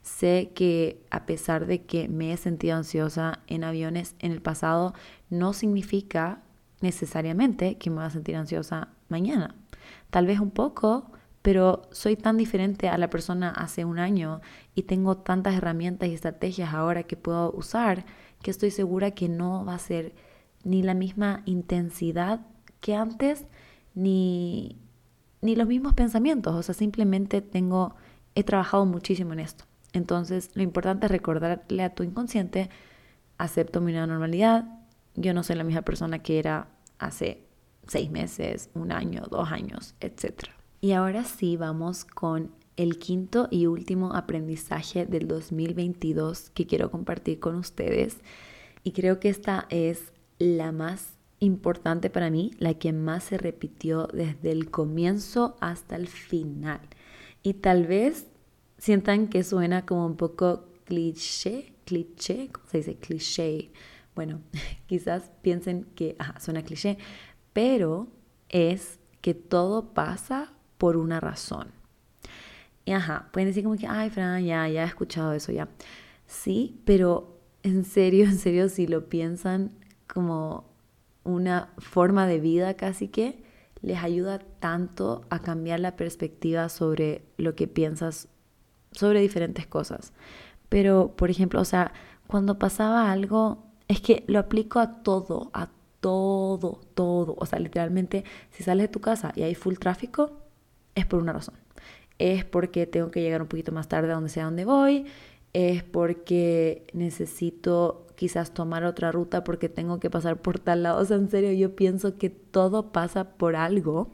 Sé 0.02 0.52
que 0.54 1.02
a 1.10 1.26
pesar 1.26 1.66
de 1.66 1.82
que 1.82 2.08
me 2.08 2.32
he 2.32 2.36
sentido 2.36 2.76
ansiosa 2.76 3.40
en 3.48 3.64
aviones 3.64 4.14
en 4.20 4.30
el 4.30 4.40
pasado, 4.40 4.94
no 5.28 5.52
significa 5.52 6.42
necesariamente 6.80 7.76
que 7.76 7.90
me 7.90 7.96
voy 7.96 8.04
a 8.04 8.10
sentir 8.10 8.36
ansiosa 8.36 8.88
mañana. 9.08 9.56
Tal 10.10 10.26
vez 10.26 10.40
un 10.40 10.50
poco, 10.50 11.10
pero 11.42 11.82
soy 11.90 12.16
tan 12.16 12.36
diferente 12.36 12.88
a 12.88 12.98
la 12.98 13.10
persona 13.10 13.50
hace 13.50 13.84
un 13.84 13.98
año 13.98 14.40
y 14.74 14.82
tengo 14.82 15.18
tantas 15.18 15.54
herramientas 15.54 16.08
y 16.08 16.14
estrategias 16.14 16.74
ahora 16.74 17.04
que 17.04 17.16
puedo 17.16 17.52
usar 17.52 18.04
que 18.42 18.50
estoy 18.50 18.70
segura 18.70 19.12
que 19.12 19.28
no 19.28 19.64
va 19.64 19.74
a 19.74 19.78
ser 19.78 20.14
ni 20.64 20.82
la 20.82 20.94
misma 20.94 21.42
intensidad 21.44 22.40
que 22.80 22.94
antes, 22.94 23.46
ni, 23.94 24.76
ni 25.40 25.56
los 25.56 25.66
mismos 25.66 25.94
pensamientos. 25.94 26.54
O 26.54 26.62
sea, 26.62 26.74
simplemente 26.74 27.40
tengo, 27.40 27.94
he 28.34 28.44
trabajado 28.44 28.86
muchísimo 28.86 29.32
en 29.32 29.40
esto. 29.40 29.64
Entonces, 29.92 30.50
lo 30.54 30.62
importante 30.62 31.06
es 31.06 31.12
recordarle 31.12 31.82
a 31.82 31.94
tu 31.94 32.02
inconsciente, 32.02 32.70
acepto 33.38 33.80
mi 33.80 33.92
nueva 33.92 34.06
normalidad, 34.06 34.66
yo 35.14 35.34
no 35.34 35.42
soy 35.42 35.56
la 35.56 35.64
misma 35.64 35.82
persona 35.82 36.20
que 36.20 36.38
era 36.38 36.68
hace 36.98 37.47
seis 37.88 38.10
meses, 38.10 38.70
un 38.74 38.92
año, 38.92 39.24
dos 39.30 39.50
años, 39.50 39.94
etc. 40.00 40.44
Y 40.80 40.92
ahora 40.92 41.24
sí 41.24 41.56
vamos 41.56 42.04
con 42.04 42.52
el 42.76 42.98
quinto 42.98 43.48
y 43.50 43.66
último 43.66 44.14
aprendizaje 44.14 45.04
del 45.04 45.26
2022 45.26 46.50
que 46.50 46.66
quiero 46.66 46.92
compartir 46.92 47.40
con 47.40 47.56
ustedes. 47.56 48.18
Y 48.84 48.92
creo 48.92 49.18
que 49.18 49.28
esta 49.28 49.66
es 49.68 50.12
la 50.38 50.70
más 50.70 51.18
importante 51.40 52.10
para 52.10 52.30
mí, 52.30 52.52
la 52.58 52.74
que 52.74 52.92
más 52.92 53.24
se 53.24 53.38
repitió 53.38 54.08
desde 54.12 54.52
el 54.52 54.70
comienzo 54.70 55.56
hasta 55.60 55.96
el 55.96 56.06
final. 56.06 56.80
Y 57.42 57.54
tal 57.54 57.86
vez 57.86 58.26
sientan 58.78 59.28
que 59.28 59.42
suena 59.42 59.84
como 59.84 60.06
un 60.06 60.16
poco 60.16 60.66
cliché, 60.84 61.72
cliché, 61.84 62.48
¿cómo 62.52 62.66
se 62.68 62.78
dice? 62.78 62.96
Cliché. 62.96 63.70
Bueno, 64.14 64.40
quizás 64.86 65.30
piensen 65.42 65.84
que 65.94 66.16
suena 66.40 66.62
cliché, 66.62 66.98
pero 67.58 68.06
es 68.50 69.00
que 69.20 69.34
todo 69.34 69.92
pasa 69.92 70.52
por 70.78 70.96
una 70.96 71.18
razón. 71.18 71.72
Y 72.84 72.92
ajá, 72.92 73.30
pueden 73.32 73.48
decir 73.48 73.64
como 73.64 73.76
que, 73.76 73.88
ay, 73.88 74.10
Fran, 74.10 74.44
ya, 74.44 74.68
ya 74.68 74.84
he 74.84 74.86
escuchado 74.86 75.32
eso 75.32 75.50
ya. 75.50 75.68
Sí, 76.28 76.80
pero 76.84 77.36
en 77.64 77.84
serio, 77.84 78.24
en 78.28 78.38
serio, 78.38 78.68
si 78.68 78.86
lo 78.86 79.08
piensan 79.08 79.72
como 80.06 80.66
una 81.24 81.70
forma 81.78 82.28
de 82.28 82.38
vida 82.38 82.74
casi 82.74 83.08
que, 83.08 83.42
les 83.82 84.04
ayuda 84.04 84.38
tanto 84.60 85.24
a 85.28 85.42
cambiar 85.42 85.80
la 85.80 85.96
perspectiva 85.96 86.68
sobre 86.68 87.24
lo 87.38 87.56
que 87.56 87.66
piensas 87.66 88.28
sobre 88.92 89.20
diferentes 89.20 89.66
cosas. 89.66 90.12
Pero, 90.68 91.16
por 91.16 91.28
ejemplo, 91.28 91.60
o 91.60 91.64
sea, 91.64 91.92
cuando 92.28 92.56
pasaba 92.60 93.10
algo, 93.10 93.64
es 93.88 94.00
que 94.00 94.22
lo 94.28 94.38
aplico 94.38 94.78
a 94.78 95.02
todo, 95.02 95.50
a 95.54 95.70
todo, 96.00 96.80
todo. 96.94 97.34
O 97.38 97.46
sea, 97.46 97.58
literalmente, 97.58 98.24
si 98.50 98.62
sales 98.62 98.84
de 98.84 98.88
tu 98.88 99.00
casa 99.00 99.32
y 99.34 99.42
hay 99.42 99.54
full 99.54 99.74
tráfico, 99.74 100.32
es 100.94 101.06
por 101.06 101.20
una 101.20 101.32
razón. 101.32 101.54
Es 102.18 102.44
porque 102.44 102.86
tengo 102.86 103.10
que 103.10 103.20
llegar 103.20 103.42
un 103.42 103.48
poquito 103.48 103.72
más 103.72 103.88
tarde 103.88 104.10
a 104.10 104.14
donde 104.14 104.30
sea 104.30 104.44
donde 104.44 104.64
voy. 104.64 105.06
Es 105.52 105.82
porque 105.82 106.86
necesito 106.92 108.06
quizás 108.16 108.52
tomar 108.52 108.84
otra 108.84 109.12
ruta 109.12 109.44
porque 109.44 109.68
tengo 109.68 110.00
que 110.00 110.10
pasar 110.10 110.42
por 110.42 110.58
tal 110.58 110.82
lado. 110.82 111.00
O 111.00 111.04
sea, 111.04 111.16
en 111.16 111.30
serio, 111.30 111.52
yo 111.52 111.74
pienso 111.76 112.18
que 112.18 112.30
todo 112.30 112.92
pasa 112.92 113.36
por 113.36 113.56
algo. 113.56 114.10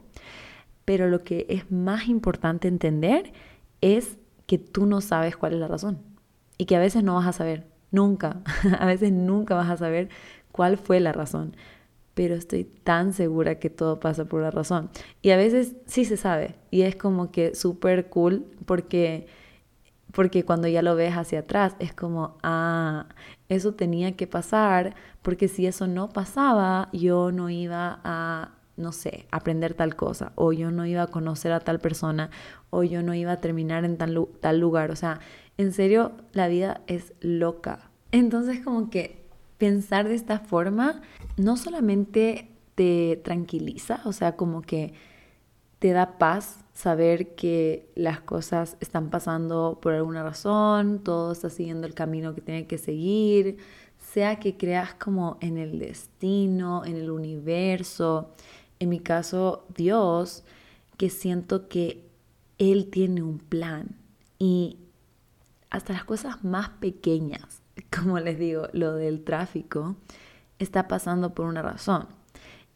Pero 0.85 1.07
lo 1.07 1.23
que 1.23 1.47
es 1.49 1.71
más 1.71 2.07
importante 2.07 2.67
entender 2.67 3.33
es 3.81 4.17
que 4.45 4.59
tú 4.59 4.85
no 4.85 5.01
sabes 5.01 5.35
cuál 5.35 5.53
es 5.53 5.59
la 5.59 5.67
razón. 5.67 5.99
Y 6.57 6.65
que 6.65 6.75
a 6.75 6.79
veces 6.79 7.03
no 7.03 7.15
vas 7.15 7.27
a 7.27 7.33
saber. 7.33 7.67
Nunca. 7.91 8.41
a 8.79 8.85
veces 8.85 9.11
nunca 9.11 9.55
vas 9.55 9.69
a 9.69 9.77
saber 9.77 10.09
cuál 10.51 10.77
fue 10.77 10.99
la 10.99 11.11
razón 11.11 11.55
pero 12.15 12.33
estoy 12.33 12.63
tan 12.63 13.13
segura 13.13 13.59
que 13.59 13.69
todo 13.69 13.99
pasa 13.99 14.25
por 14.25 14.39
una 14.39 14.49
razón. 14.49 14.89
Y 15.21 15.29
a 15.29 15.37
veces 15.37 15.75
sí 15.85 16.05
se 16.05 16.17
sabe 16.17 16.55
y 16.71 16.81
es 16.81 16.95
como 16.95 17.31
que 17.31 17.53
súper 17.53 18.09
cool 18.09 18.45
porque, 18.65 19.27
porque 20.11 20.43
cuando 20.43 20.67
ya 20.67 20.81
lo 20.81 20.95
ves 20.95 21.13
hacia 21.13 21.39
atrás 21.39 21.75
es 21.77 21.93
como, 21.93 22.37
ah, 22.41 23.07
eso 23.49 23.73
tenía 23.75 24.15
que 24.15 24.25
pasar 24.25 24.95
porque 25.21 25.47
si 25.47 25.67
eso 25.67 25.87
no 25.87 26.09
pasaba 26.09 26.89
yo 26.93 27.31
no 27.31 27.49
iba 27.49 27.99
a 28.03 28.51
no 28.77 28.91
sé, 28.91 29.25
aprender 29.31 29.73
tal 29.73 29.95
cosa, 29.95 30.33
o 30.35 30.51
yo 30.51 30.69
no 30.69 30.85
iba 30.85 31.03
a 31.03 31.07
conocer 31.07 31.53
a 31.53 31.61
tal 31.61 31.79
persona, 31.79 32.29
o 32.71 32.83
yo 32.83 33.03
no 33.03 33.13
iba 33.13 33.31
a 33.31 33.39
terminar 33.39 33.85
en 33.85 33.97
tal, 33.97 34.27
tal 34.41 34.59
lugar. 34.59 34.91
O 34.91 34.97
sea, 34.97 35.21
en 35.57 35.71
serio, 35.71 36.11
la 36.33 36.49
vida 36.49 36.81
es 36.87 37.13
loca. 37.21 37.89
Entonces 38.11 38.59
como 38.63 38.89
que 38.89 39.24
pensar 39.57 40.07
de 40.07 40.15
esta 40.15 40.39
forma 40.39 41.01
no 41.37 41.57
solamente 41.57 42.51
te 42.75 43.21
tranquiliza, 43.23 44.01
o 44.05 44.13
sea, 44.13 44.35
como 44.35 44.61
que 44.61 44.93
te 45.79 45.91
da 45.91 46.17
paz 46.17 46.59
saber 46.73 47.35
que 47.35 47.89
las 47.95 48.19
cosas 48.19 48.75
están 48.81 49.09
pasando 49.09 49.79
por 49.81 49.93
alguna 49.93 50.23
razón, 50.23 50.99
todo 50.99 51.31
está 51.31 51.49
siguiendo 51.49 51.87
el 51.87 51.93
camino 51.93 52.35
que 52.35 52.41
tiene 52.41 52.67
que 52.67 52.77
seguir, 52.77 53.57
sea 53.97 54.39
que 54.39 54.57
creas 54.57 54.93
como 54.93 55.37
en 55.41 55.57
el 55.57 55.79
destino, 55.79 56.83
en 56.85 56.97
el 56.97 57.09
universo, 57.09 58.33
en 58.79 58.89
mi 58.89 58.99
caso 58.99 59.65
Dios, 59.75 60.43
que 60.97 61.09
siento 61.09 61.67
que 61.67 62.05
Él 62.57 62.89
tiene 62.89 63.21
un 63.21 63.39
plan 63.39 63.95
y 64.37 64.77
hasta 65.69 65.93
las 65.93 66.03
cosas 66.03 66.43
más 66.43 66.69
pequeñas, 66.69 67.61
como 68.03 68.19
les 68.19 68.39
digo, 68.39 68.67
lo 68.73 68.93
del 68.93 69.23
tráfico, 69.23 69.95
está 70.59 70.87
pasando 70.87 71.33
por 71.33 71.45
una 71.45 71.61
razón. 71.61 72.07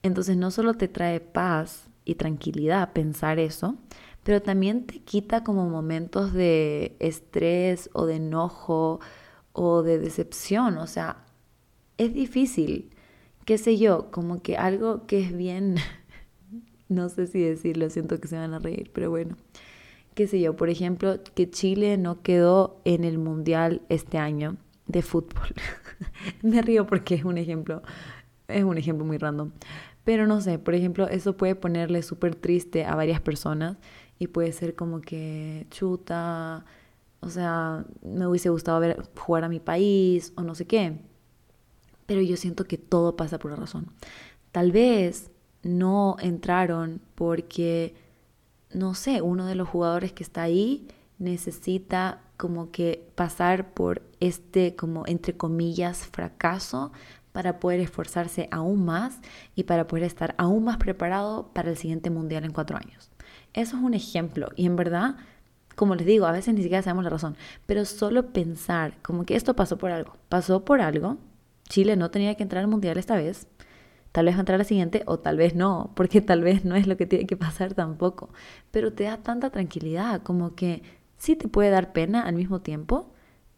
Entonces 0.04 0.38
no 0.38 0.52
solo 0.52 0.74
te 0.74 0.88
trae 0.88 1.20
paz 1.20 1.90
y 2.06 2.16
tranquilidad 2.16 2.94
pensar 2.94 3.40
eso, 3.40 3.76
pero 4.24 4.42
también 4.42 4.86
te 4.86 5.00
quita 5.00 5.44
como 5.44 5.70
momentos 5.70 6.34
de 6.34 6.96
estrés 7.00 7.90
o 7.94 8.06
de 8.06 8.16
enojo 8.16 9.00
o 9.54 9.84
de 9.84 10.00
decepción. 10.00 10.78
O 10.78 10.88
sea, 10.88 11.26
es 11.98 12.14
difícil, 12.14 12.90
qué 13.46 13.58
sé 13.58 13.78
yo, 13.78 14.12
como 14.12 14.42
que 14.42 14.58
algo 14.58 15.06
que 15.06 15.22
es 15.22 15.36
bien, 15.36 15.76
no 16.90 17.10
sé 17.10 17.28
si 17.28 17.42
decirlo, 17.42 17.90
siento 17.90 18.20
que 18.20 18.28
se 18.28 18.38
van 18.38 18.54
a 18.54 18.60
reír, 18.60 18.92
pero 18.94 19.10
bueno, 19.10 19.36
qué 20.16 20.28
sé 20.28 20.40
yo, 20.40 20.56
por 20.56 20.70
ejemplo, 20.70 21.20
que 21.36 21.50
Chile 21.50 21.98
no 21.98 22.22
quedó 22.22 22.82
en 22.86 23.04
el 23.04 23.18
Mundial 23.18 23.82
este 23.90 24.18
año 24.18 24.58
de 24.90 25.02
fútbol. 25.02 25.48
Me 26.42 26.62
río 26.62 26.86
porque 26.86 27.16
es 27.16 27.24
un 27.24 27.38
ejemplo, 27.38 27.82
es 28.50 28.64
un 28.66 28.78
ejemplo 28.78 29.06
muy 29.06 29.18
random. 29.18 29.52
Pero 30.04 30.28
no 30.28 30.42
sé, 30.42 30.60
por 30.60 30.74
ejemplo, 30.74 31.08
eso 31.08 31.38
puede 31.38 31.56
ponerle 31.56 32.02
súper 32.02 32.36
triste 32.36 32.84
a 32.84 32.96
varias 32.96 33.22
personas 33.22 33.78
y 34.18 34.28
puede 34.28 34.52
ser 34.52 34.76
como 34.76 35.02
que 35.02 35.68
chuta, 35.70 36.66
o 37.22 37.30
sea, 37.30 37.86
me 38.02 38.28
hubiese 38.28 38.50
gustado 38.50 38.80
ver 38.80 39.04
jugar 39.18 39.44
a 39.44 39.50
mi 39.50 39.60
país 39.60 40.34
o 40.36 40.42
no 40.42 40.56
sé 40.56 40.66
qué. 40.66 41.00
Pero 42.08 42.22
yo 42.22 42.36
siento 42.36 42.66
que 42.66 42.78
todo 42.78 43.16
pasa 43.16 43.38
por 43.38 43.52
una 43.52 43.62
razón. 43.62 43.88
Tal 44.52 44.72
vez 44.72 45.30
no 45.62 46.16
entraron 46.20 47.02
porque, 47.14 47.94
no 48.74 48.96
sé, 48.96 49.22
uno 49.22 49.46
de 49.46 49.54
los 49.54 49.70
jugadores 49.70 50.12
que 50.12 50.24
está 50.24 50.42
ahí 50.42 50.88
necesita 51.20 52.22
como 52.40 52.72
que 52.72 53.06
pasar 53.16 53.74
por 53.74 54.02
este, 54.22 54.74
como 54.78 55.06
entre 55.08 55.36
comillas, 55.36 56.08
fracaso 56.08 56.94
para 57.34 57.60
poder 57.60 57.82
esforzarse 57.82 58.48
aún 58.50 58.86
más 58.86 59.20
y 59.56 59.64
para 59.64 59.88
poder 59.88 60.06
estar 60.06 60.36
aún 60.38 60.64
más 60.64 60.78
preparado 60.78 61.50
para 61.52 61.70
el 61.70 61.76
siguiente 61.76 62.10
mundial 62.10 62.46
en 62.46 62.54
cuatro 62.54 62.78
años. 62.78 63.12
Eso 63.54 63.76
es 63.76 63.84
un 63.84 63.94
ejemplo 63.94 64.48
y 64.56 64.68
en 64.68 64.78
verdad, 64.78 65.18
como 65.76 65.96
les 65.96 66.08
digo, 66.08 66.28
a 66.28 66.32
veces 66.32 66.54
ni 66.54 66.62
siquiera 66.64 66.82
sabemos 66.82 67.04
la 67.04 67.10
razón, 67.10 67.36
pero 67.66 67.84
solo 67.84 68.32
pensar 68.32 68.94
como 69.02 69.26
que 69.26 69.36
esto 69.36 69.54
pasó 69.54 69.78
por 69.78 69.92
algo, 69.92 70.14
pasó 70.30 70.64
por 70.64 70.80
algo, 70.80 71.18
Chile 71.68 71.98
no 71.98 72.10
tenía 72.10 72.36
que 72.36 72.44
entrar 72.44 72.64
al 72.64 72.70
mundial 72.70 72.98
esta 72.98 73.18
vez, 73.18 73.48
tal 74.14 74.28
vez 74.28 74.36
va 74.36 74.38
a 74.38 74.42
entrar 74.44 74.60
la 74.60 74.64
siguiente 74.64 75.04
o 75.08 75.20
tal 75.20 75.36
vez 75.36 75.56
no, 75.56 75.92
porque 75.94 76.22
tal 76.22 76.42
vez 76.42 76.64
no 76.64 76.76
es 76.76 76.88
lo 76.88 76.96
que 76.96 77.06
tiene 77.06 77.28
que 77.28 77.36
pasar 77.36 77.74
tampoco, 77.74 78.30
pero 78.72 78.94
te 78.94 79.04
da 79.04 79.18
tanta 79.18 79.50
tranquilidad 79.50 80.24
como 80.24 80.56
que 80.56 80.99
sí 81.20 81.36
te 81.36 81.48
puede 81.48 81.70
dar 81.70 81.94
pena 81.94 82.24
al 82.24 82.34
mismo 82.34 82.62
tiempo, 82.62 83.14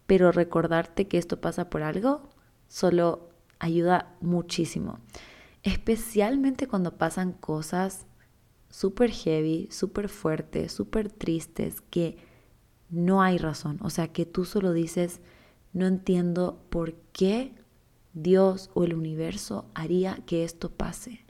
pero 0.05 0.33
recordarte 0.33 1.07
que 1.07 1.17
esto 1.17 1.39
pasa 1.39 1.69
por 1.69 1.83
algo 1.83 2.29
solo 2.67 3.29
ayuda 3.59 4.17
muchísimo. 4.19 4.99
Especialmente 5.63 6.67
cuando 6.67 6.97
pasan 6.97 7.31
cosas 7.31 8.07
súper 8.69 9.11
heavy, 9.11 9.69
súper 9.71 10.09
fuertes, 10.09 10.71
súper 10.71 11.11
tristes, 11.11 11.81
que 11.81 12.17
no 12.89 13.21
hay 13.21 13.37
razón. 13.37 13.77
O 13.81 13.89
sea, 13.89 14.07
que 14.09 14.25
tú 14.25 14.43
solo 14.43 14.73
dices, 14.73 15.21
no 15.71 15.85
entiendo 15.85 16.65
por 16.69 16.95
qué 17.13 17.53
Dios 18.13 18.71
o 18.73 18.83
el 18.83 18.95
universo 18.95 19.69
haría 19.75 20.15
que 20.25 20.43
esto 20.43 20.71
pase. 20.71 21.25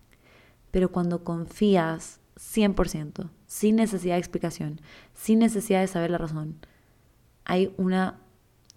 Pero 0.72 0.92
cuando 0.92 1.24
confías 1.24 2.21
100%, 2.42 3.30
sin 3.46 3.76
necesidad 3.76 4.16
de 4.16 4.20
explicación, 4.20 4.82
sin 5.14 5.40
necesidad 5.40 5.82
de 5.82 5.88
saber 5.88 6.10
la 6.10 6.18
razón, 6.18 6.58
hay 7.46 7.74
una, 7.78 8.20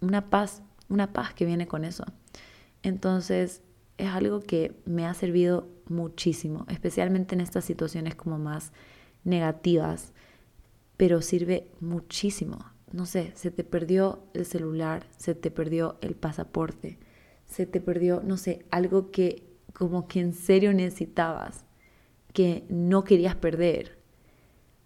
una 0.01 0.29
paz, 0.29 0.61
una 0.87 1.11
paz 1.11 1.33
que 1.33 1.45
viene 1.45 1.67
con 1.67 1.83
eso. 1.83 2.05
Entonces, 2.83 3.63
es 3.97 4.09
algo 4.09 4.41
que 4.41 4.75
me 4.85 5.05
ha 5.05 5.13
servido 5.13 5.67
muchísimo, 5.87 6.65
especialmente 6.69 7.35
en 7.35 7.41
estas 7.41 7.65
situaciones 7.65 8.15
como 8.15 8.37
más 8.37 8.71
negativas, 9.23 10.13
pero 10.95 11.21
sirve 11.21 11.67
muchísimo. 11.79 12.59
No 12.91 13.05
sé, 13.05 13.31
se 13.35 13.51
te 13.51 13.63
perdió 13.63 14.23
el 14.33 14.45
celular, 14.45 15.07
se 15.17 15.35
te 15.35 15.51
perdió 15.51 15.97
el 16.01 16.15
pasaporte, 16.15 16.99
se 17.47 17.65
te 17.65 17.81
perdió, 17.81 18.21
no 18.23 18.37
sé, 18.37 18.65
algo 18.71 19.11
que 19.11 19.43
como 19.73 20.07
que 20.07 20.21
en 20.21 20.33
serio 20.33 20.73
necesitabas, 20.73 21.64
que 22.35 22.65
no 22.69 23.03
querías 23.03 23.35
perder, 23.35 23.97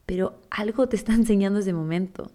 pero 0.06 0.40
algo 0.50 0.88
te 0.88 0.96
está 0.96 1.14
enseñando 1.16 1.60
ese 1.60 1.74
momento. 1.74 2.32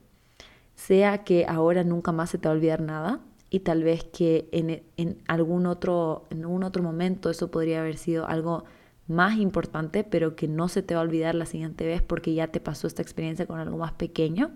Sea 0.74 1.24
que 1.24 1.46
ahora 1.46 1.85
nunca 1.85 2.12
más 2.12 2.31
se 2.31 2.38
te 2.38 2.48
va 2.48 2.53
a 2.53 2.57
olvidar 2.57 2.83
nada, 2.83 3.20
y 3.55 3.61
tal 3.61 3.85
vez 3.85 4.03
que 4.03 4.48
en, 4.96 5.22
algún 5.29 5.66
otro, 5.66 6.27
en 6.31 6.42
algún 6.42 6.64
otro 6.64 6.83
momento 6.83 7.31
eso 7.31 7.53
podría 7.53 7.83
haber 7.83 7.96
sido 7.98 8.27
algo 8.27 8.64
más 9.07 9.38
importante, 9.38 10.03
pero 10.03 10.35
que 10.35 10.48
no 10.48 10.68
se 10.68 10.83
te 10.83 10.96
va 10.96 11.03
a 11.03 11.05
olvidar 11.05 11.37
la 11.37 11.46
siguiente 11.46 11.87
vez 11.87 12.03
porque 12.03 12.35
ya 12.35 12.48
te 12.48 12.59
pasó 12.59 12.88
esta 12.88 13.03
experiencia 13.03 13.46
con 13.46 13.61
algo 13.61 13.77
más 13.79 13.92
pequeño. 13.92 14.50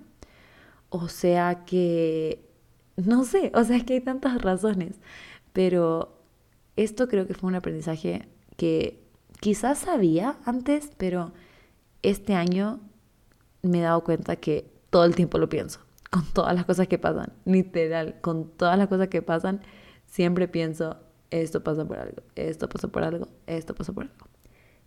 O 0.88 1.06
sea 1.06 1.64
que, 1.64 2.44
no 2.96 3.24
sé, 3.24 3.52
o 3.54 3.62
sea, 3.62 3.76
es 3.76 3.84
que 3.84 3.94
hay 3.94 4.00
tantas 4.00 4.42
razones, 4.42 4.98
pero 5.52 6.18
esto 6.74 7.06
creo 7.06 7.28
que 7.28 7.34
fue 7.34 7.48
un 7.48 7.54
aprendizaje 7.54 8.28
que 8.56 9.07
quizás 9.40 9.78
sabía 9.78 10.36
antes, 10.44 10.90
pero 10.96 11.32
este 12.02 12.34
año 12.34 12.80
me 13.62 13.78
he 13.78 13.82
dado 13.82 14.04
cuenta 14.04 14.36
que 14.36 14.70
todo 14.90 15.04
el 15.04 15.14
tiempo 15.14 15.38
lo 15.38 15.48
pienso 15.48 15.80
con 16.10 16.24
todas 16.32 16.54
las 16.54 16.64
cosas 16.64 16.88
que 16.88 16.98
pasan, 16.98 17.32
literal, 17.44 18.20
con 18.20 18.48
todas 18.50 18.78
las 18.78 18.88
cosas 18.88 19.08
que 19.08 19.22
pasan, 19.22 19.60
siempre 20.06 20.48
pienso, 20.48 20.96
esto 21.30 21.62
pasa 21.62 21.84
por 21.84 21.98
algo, 21.98 22.22
esto 22.34 22.68
pasa 22.68 22.88
por 22.88 23.04
algo, 23.04 23.28
esto 23.46 23.74
pasa 23.74 23.92
por 23.92 24.04
algo. 24.04 24.26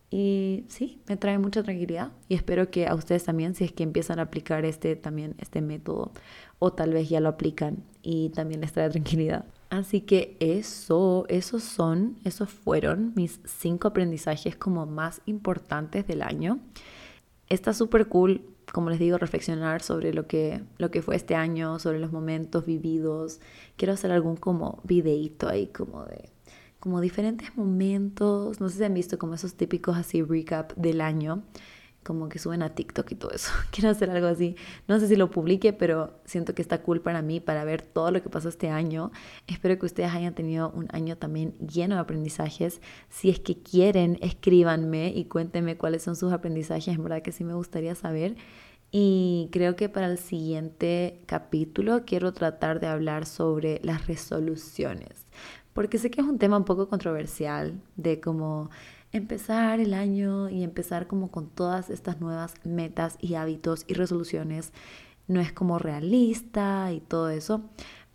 Y 0.09 0.65
sí, 0.67 1.01
me 1.07 1.15
trae 1.15 1.37
mucha 1.37 1.63
tranquilidad 1.63 2.11
y 2.27 2.35
espero 2.35 2.69
que 2.69 2.87
a 2.87 2.95
ustedes 2.95 3.23
también, 3.23 3.55
si 3.55 3.63
es 3.63 3.71
que 3.71 3.83
empiezan 3.83 4.19
a 4.19 4.23
aplicar 4.23 4.65
este 4.65 4.97
también 4.97 5.35
este 5.37 5.61
método 5.61 6.11
o 6.59 6.73
tal 6.73 6.91
vez 6.91 7.07
ya 7.07 7.21
lo 7.21 7.29
aplican 7.29 7.83
y 8.01 8.29
también 8.29 8.61
les 8.61 8.73
trae 8.73 8.89
tranquilidad. 8.89 9.45
Así 9.71 10.01
que 10.01 10.37
eso, 10.39 11.25
esos 11.29 11.63
son, 11.63 12.19
esos 12.23 12.49
fueron 12.49 13.13
mis 13.15 13.39
cinco 13.45 13.87
aprendizajes 13.87 14.55
como 14.55 14.85
más 14.85 15.21
importantes 15.25 16.05
del 16.05 16.21
año. 16.21 16.59
Está 17.47 17.73
súper 17.73 18.07
cool 18.07 18.45
como 18.71 18.89
les 18.89 18.99
digo, 18.99 19.17
reflexionar 19.17 19.81
sobre 19.81 20.13
lo 20.13 20.27
que, 20.27 20.63
lo 20.77 20.91
que 20.91 21.01
fue 21.01 21.15
este 21.15 21.35
año, 21.35 21.79
sobre 21.79 21.99
los 21.99 22.11
momentos 22.11 22.65
vividos. 22.65 23.39
Quiero 23.75 23.93
hacer 23.93 24.11
algún 24.11 24.37
como 24.37 24.79
videíto 24.83 25.49
ahí 25.49 25.67
como 25.67 26.05
de 26.05 26.29
como 26.79 26.99
diferentes 26.99 27.55
momentos, 27.55 28.59
no 28.59 28.67
sé 28.67 28.77
si 28.79 28.83
han 28.83 28.95
visto 28.95 29.19
como 29.19 29.35
esos 29.35 29.53
típicos 29.53 29.97
así 29.97 30.23
recap 30.23 30.73
del 30.73 30.99
año, 31.01 31.43
como 32.03 32.29
que 32.29 32.39
suben 32.39 32.63
a 32.63 32.69
TikTok 32.69 33.11
y 33.11 33.15
todo 33.15 33.31
eso. 33.31 33.51
Quiero 33.71 33.89
hacer 33.89 34.09
algo 34.09 34.27
así. 34.27 34.55
No 34.87 34.99
sé 34.99 35.07
si 35.07 35.15
lo 35.15 35.29
publique, 35.29 35.73
pero 35.73 36.19
siento 36.25 36.55
que 36.55 36.61
está 36.61 36.81
cool 36.81 37.01
para 37.01 37.21
mí 37.21 37.39
para 37.39 37.63
ver 37.63 37.81
todo 37.81 38.11
lo 38.11 38.21
que 38.23 38.29
pasó 38.29 38.49
este 38.49 38.69
año. 38.69 39.11
Espero 39.47 39.77
que 39.77 39.85
ustedes 39.85 40.11
hayan 40.11 40.33
tenido 40.33 40.71
un 40.71 40.87
año 40.91 41.17
también 41.17 41.53
lleno 41.59 41.95
de 41.95 42.01
aprendizajes. 42.01 42.81
Si 43.09 43.29
es 43.29 43.39
que 43.39 43.61
quieren, 43.61 44.17
escríbanme 44.21 45.13
y 45.15 45.25
cuéntenme 45.25 45.77
cuáles 45.77 46.03
son 46.03 46.15
sus 46.15 46.33
aprendizajes. 46.33 46.95
En 46.95 47.03
verdad 47.03 47.21
que 47.21 47.31
sí 47.31 47.43
me 47.43 47.53
gustaría 47.53 47.95
saber. 47.95 48.35
Y 48.91 49.47
creo 49.53 49.77
que 49.77 49.87
para 49.87 50.07
el 50.07 50.17
siguiente 50.17 51.21
capítulo 51.25 52.03
quiero 52.05 52.33
tratar 52.33 52.81
de 52.81 52.87
hablar 52.87 53.25
sobre 53.25 53.79
las 53.83 54.05
resoluciones, 54.07 55.25
porque 55.71 55.97
sé 55.97 56.11
que 56.11 56.19
es 56.19 56.27
un 56.27 56.37
tema 56.37 56.57
un 56.57 56.65
poco 56.65 56.89
controversial 56.89 57.79
de 57.95 58.19
cómo 58.19 58.69
empezar 59.11 59.79
el 59.79 59.93
año 59.93 60.49
y 60.49 60.63
empezar 60.63 61.07
como 61.07 61.31
con 61.31 61.49
todas 61.49 61.89
estas 61.89 62.21
nuevas 62.21 62.55
metas 62.63 63.17
y 63.19 63.35
hábitos 63.35 63.83
y 63.87 63.93
resoluciones 63.93 64.71
no 65.27 65.39
es 65.39 65.51
como 65.53 65.79
realista 65.79 66.91
y 66.91 66.99
todo 66.99 67.29
eso, 67.29 67.61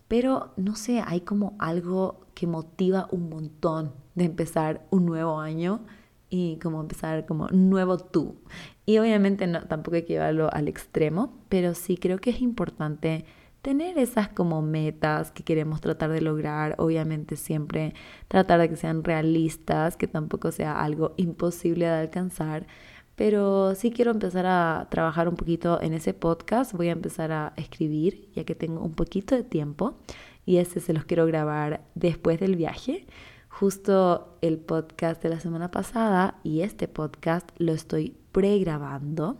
pero 0.09 0.53
no 0.57 0.77
sé, 0.77 1.03
hay 1.05 1.21
como 1.23 1.57
algo 1.59 2.27
que 2.35 2.47
motiva 2.47 3.09
un 3.11 3.29
montón 3.29 3.93
de 4.15 4.25
empezar 4.25 4.87
un 4.91 5.07
nuevo 5.07 5.41
año 5.41 5.81
y 6.29 6.59
como 6.59 6.81
empezar 6.81 7.27
como 7.27 7.49
nuevo 7.49 7.99
tú. 7.99 8.37
Y 8.85 8.99
obviamente 8.99 9.47
no, 9.47 9.63
tampoco 9.67 9.97
hay 9.97 10.03
que 10.03 10.15
llevarlo 10.15 10.53
al 10.53 10.69
extremo, 10.69 11.35
pero 11.49 11.75
sí 11.75 11.97
creo 11.97 12.19
que 12.19 12.31
es 12.31 12.41
importante 12.41 13.25
tener 13.66 13.98
esas 13.98 14.29
como 14.29 14.62
metas 14.62 15.33
que 15.33 15.42
queremos 15.42 15.81
tratar 15.81 16.12
de 16.12 16.20
lograr, 16.20 16.76
obviamente 16.79 17.35
siempre 17.35 17.94
tratar 18.29 18.61
de 18.61 18.68
que 18.68 18.76
sean 18.76 19.02
realistas, 19.02 19.96
que 19.96 20.07
tampoco 20.07 20.52
sea 20.52 20.81
algo 20.81 21.14
imposible 21.16 21.85
de 21.85 21.90
alcanzar, 21.90 22.68
pero 23.16 23.74
sí 23.74 23.90
quiero 23.90 24.12
empezar 24.12 24.46
a 24.46 24.87
trabajar 24.88 25.29
un 25.29 25.35
poquito 25.35 25.83
en 25.83 25.94
ese 25.94 26.14
podcast, 26.14 26.74
voy 26.74 26.90
a 26.90 26.92
empezar 26.92 27.33
a 27.33 27.55
escribir 27.57 28.31
ya 28.37 28.44
que 28.44 28.55
tengo 28.55 28.83
un 28.83 28.92
poquito 28.92 29.35
de 29.35 29.42
tiempo 29.42 29.98
y 30.44 30.59
ese 30.59 30.79
se 30.79 30.92
los 30.92 31.05
quiero 31.05 31.26
grabar 31.26 31.81
después 31.96 32.38
del 32.38 32.55
viaje. 32.55 33.05
Justo 33.48 34.38
el 34.42 34.59
podcast 34.59 35.20
de 35.24 35.31
la 35.31 35.40
semana 35.40 35.72
pasada 35.72 36.38
y 36.44 36.61
este 36.61 36.87
podcast 36.87 37.50
lo 37.59 37.72
estoy 37.72 38.14
pregrabando 38.31 39.38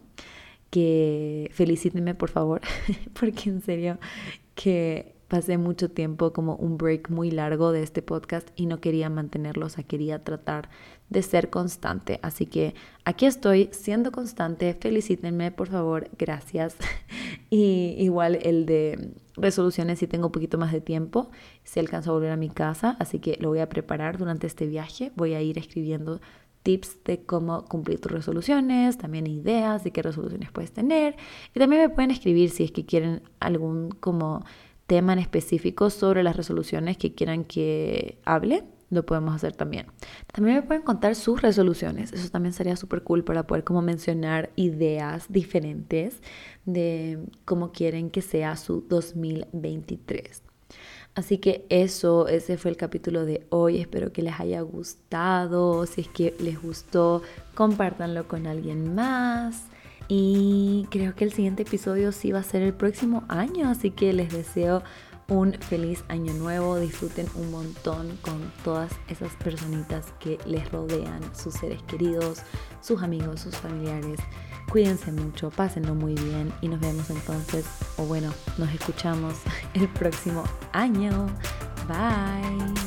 que 0.71 1.51
felicítenme 1.53 2.15
por 2.15 2.31
favor, 2.31 2.61
porque 3.19 3.51
en 3.51 3.63
serio 3.63 3.99
que 4.55 5.17
pasé 5.29 5.59
mucho 5.59 5.91
tiempo 5.91 6.33
como 6.33 6.55
un 6.57 6.79
break 6.79 7.11
muy 7.11 7.31
largo 7.31 7.73
de 7.73 7.83
este 7.83 8.01
podcast 8.01 8.49
y 8.55 8.67
no 8.67 8.81
quería 8.81 9.11
mantenerlo, 9.11 9.67
o 9.67 9.69
sea, 9.69 9.85
quería 9.85 10.23
tratar 10.23 10.69
de 11.09 11.23
ser 11.23 11.51
constante. 11.51 12.21
Así 12.23 12.47
que 12.47 12.75
aquí 13.05 13.27
estoy 13.27 13.69
siendo 13.73 14.13
constante, 14.13 14.77
felicítenme 14.81 15.51
por 15.51 15.69
favor, 15.69 16.09
gracias. 16.17 16.77
y 17.51 17.97
igual 17.99 18.39
el 18.43 18.67
de 18.67 19.11
resoluciones 19.37 19.99
si 19.99 20.07
tengo 20.07 20.27
un 20.27 20.33
poquito 20.33 20.59
más 20.59 20.73
de 20.73 20.81
tiempo, 20.81 21.31
si 21.65 21.81
alcanzo 21.81 22.11
a 22.11 22.15
volver 22.15 22.31
a 22.31 22.37
mi 22.37 22.49
casa, 22.49 22.97
así 23.01 23.19
que 23.19 23.37
lo 23.41 23.49
voy 23.49 23.59
a 23.59 23.69
preparar 23.69 24.19
durante 24.19 24.47
este 24.47 24.67
viaje, 24.67 25.13
voy 25.17 25.35
a 25.35 25.43
ir 25.43 25.59
escribiendo 25.59 26.21
tips 26.67 27.05
de 27.05 27.23
cómo 27.23 27.65
cumplir 27.67 28.01
tus 28.01 28.11
resoluciones, 28.11 28.99
también 28.99 29.29
ideas 29.29 29.85
de 29.85 29.93
qué 29.93 30.03
resoluciones 30.03 30.51
puedes 30.51 30.73
tener. 30.73 31.15
Y 31.55 31.61
también 31.61 31.83
me 31.83 31.89
pueden 31.89 32.11
escribir 32.11 32.51
si 32.51 32.65
es 32.65 32.73
que 32.73 32.85
quieren 32.85 33.23
algún 33.39 33.91
como 33.91 34.45
tema 34.89 35.13
en 35.13 35.21
específico 35.21 35.91
sobre 35.91 36.25
las 36.25 36.37
resoluciones 36.37 36.97
que 36.97 37.15
quieran 37.15 37.45
que 37.45 38.19
hable. 38.25 38.65
Lo 38.91 39.07
podemos 39.07 39.33
hacer 39.33 39.53
también. 39.53 39.87
También 40.33 40.57
me 40.57 40.63
pueden 40.63 40.83
contar 40.83 41.15
sus 41.15 41.41
resoluciones. 41.41 42.13
Eso 42.13 42.31
también 42.31 42.53
sería 42.53 42.75
súper 42.75 43.05
cool 43.05 43.23
para 43.23 43.47
poder 43.47 43.63
como 43.63 43.81
mencionar 43.81 44.51
ideas 44.57 45.27
diferentes 45.29 46.21
de 46.65 47.21
cómo 47.45 47.71
quieren 47.71 48.11
que 48.11 48.23
sea 48.23 48.57
su 48.57 48.85
2023. 48.89 50.43
Así 51.17 51.39
que 51.39 51.65
eso, 51.71 52.29
ese 52.29 52.59
fue 52.59 52.71
el 52.71 52.77
capítulo 52.77 53.25
de 53.25 53.47
hoy. 53.49 53.81
Espero 53.81 54.13
que 54.13 54.21
les 54.21 54.39
haya 54.39 54.61
gustado. 54.61 55.87
Si 55.87 56.03
es 56.03 56.09
que 56.09 56.35
les 56.39 56.61
gustó, 56.61 57.23
compártanlo 57.55 58.29
con 58.29 58.47
alguien 58.47 58.95
más. 58.95 59.65
Y 60.09 60.87
creo 60.91 61.15
que 61.15 61.25
el 61.25 61.33
siguiente 61.33 61.63
episodio 61.63 62.13
sí 62.13 62.33
va 62.33 62.41
a 62.41 62.43
ser 62.43 62.61
el 62.61 62.75
próximo 62.75 63.25
año. 63.29 63.71
Así 63.71 63.91
que 63.93 64.13
les 64.13 64.31
deseo 64.31 64.83
un 65.29 65.55
feliz 65.55 66.05
año 66.09 66.35
nuevo. 66.35 66.79
Disfruten 66.79 67.29
un 67.35 67.51
montón 67.51 68.19
con 68.21 68.53
todas 68.63 68.93
esas 69.09 69.35
personitas 69.37 70.13
que 70.21 70.39
les 70.45 70.71
rodean, 70.71 71.23
sus 71.35 71.55
seres 71.55 71.83
queridos, 71.85 72.43
sus 72.83 73.03
amigos, 73.03 73.41
sus 73.41 73.57
familiares. 73.57 74.21
Cuídense 74.71 75.13
mucho, 75.13 75.51
pásenlo 75.51 75.95
muy 75.95 76.15
bien 76.15 76.53
y 76.61 76.69
nos 76.69 76.81
vemos 76.81 77.09
entonces, 77.11 77.65
o 77.97 78.05
bueno, 78.05 78.33
nos 78.59 78.71
escuchamos 78.73 79.35
el 79.75 79.89
próximo 79.89 80.45
año. 80.73 81.27
Bye. 81.89 82.86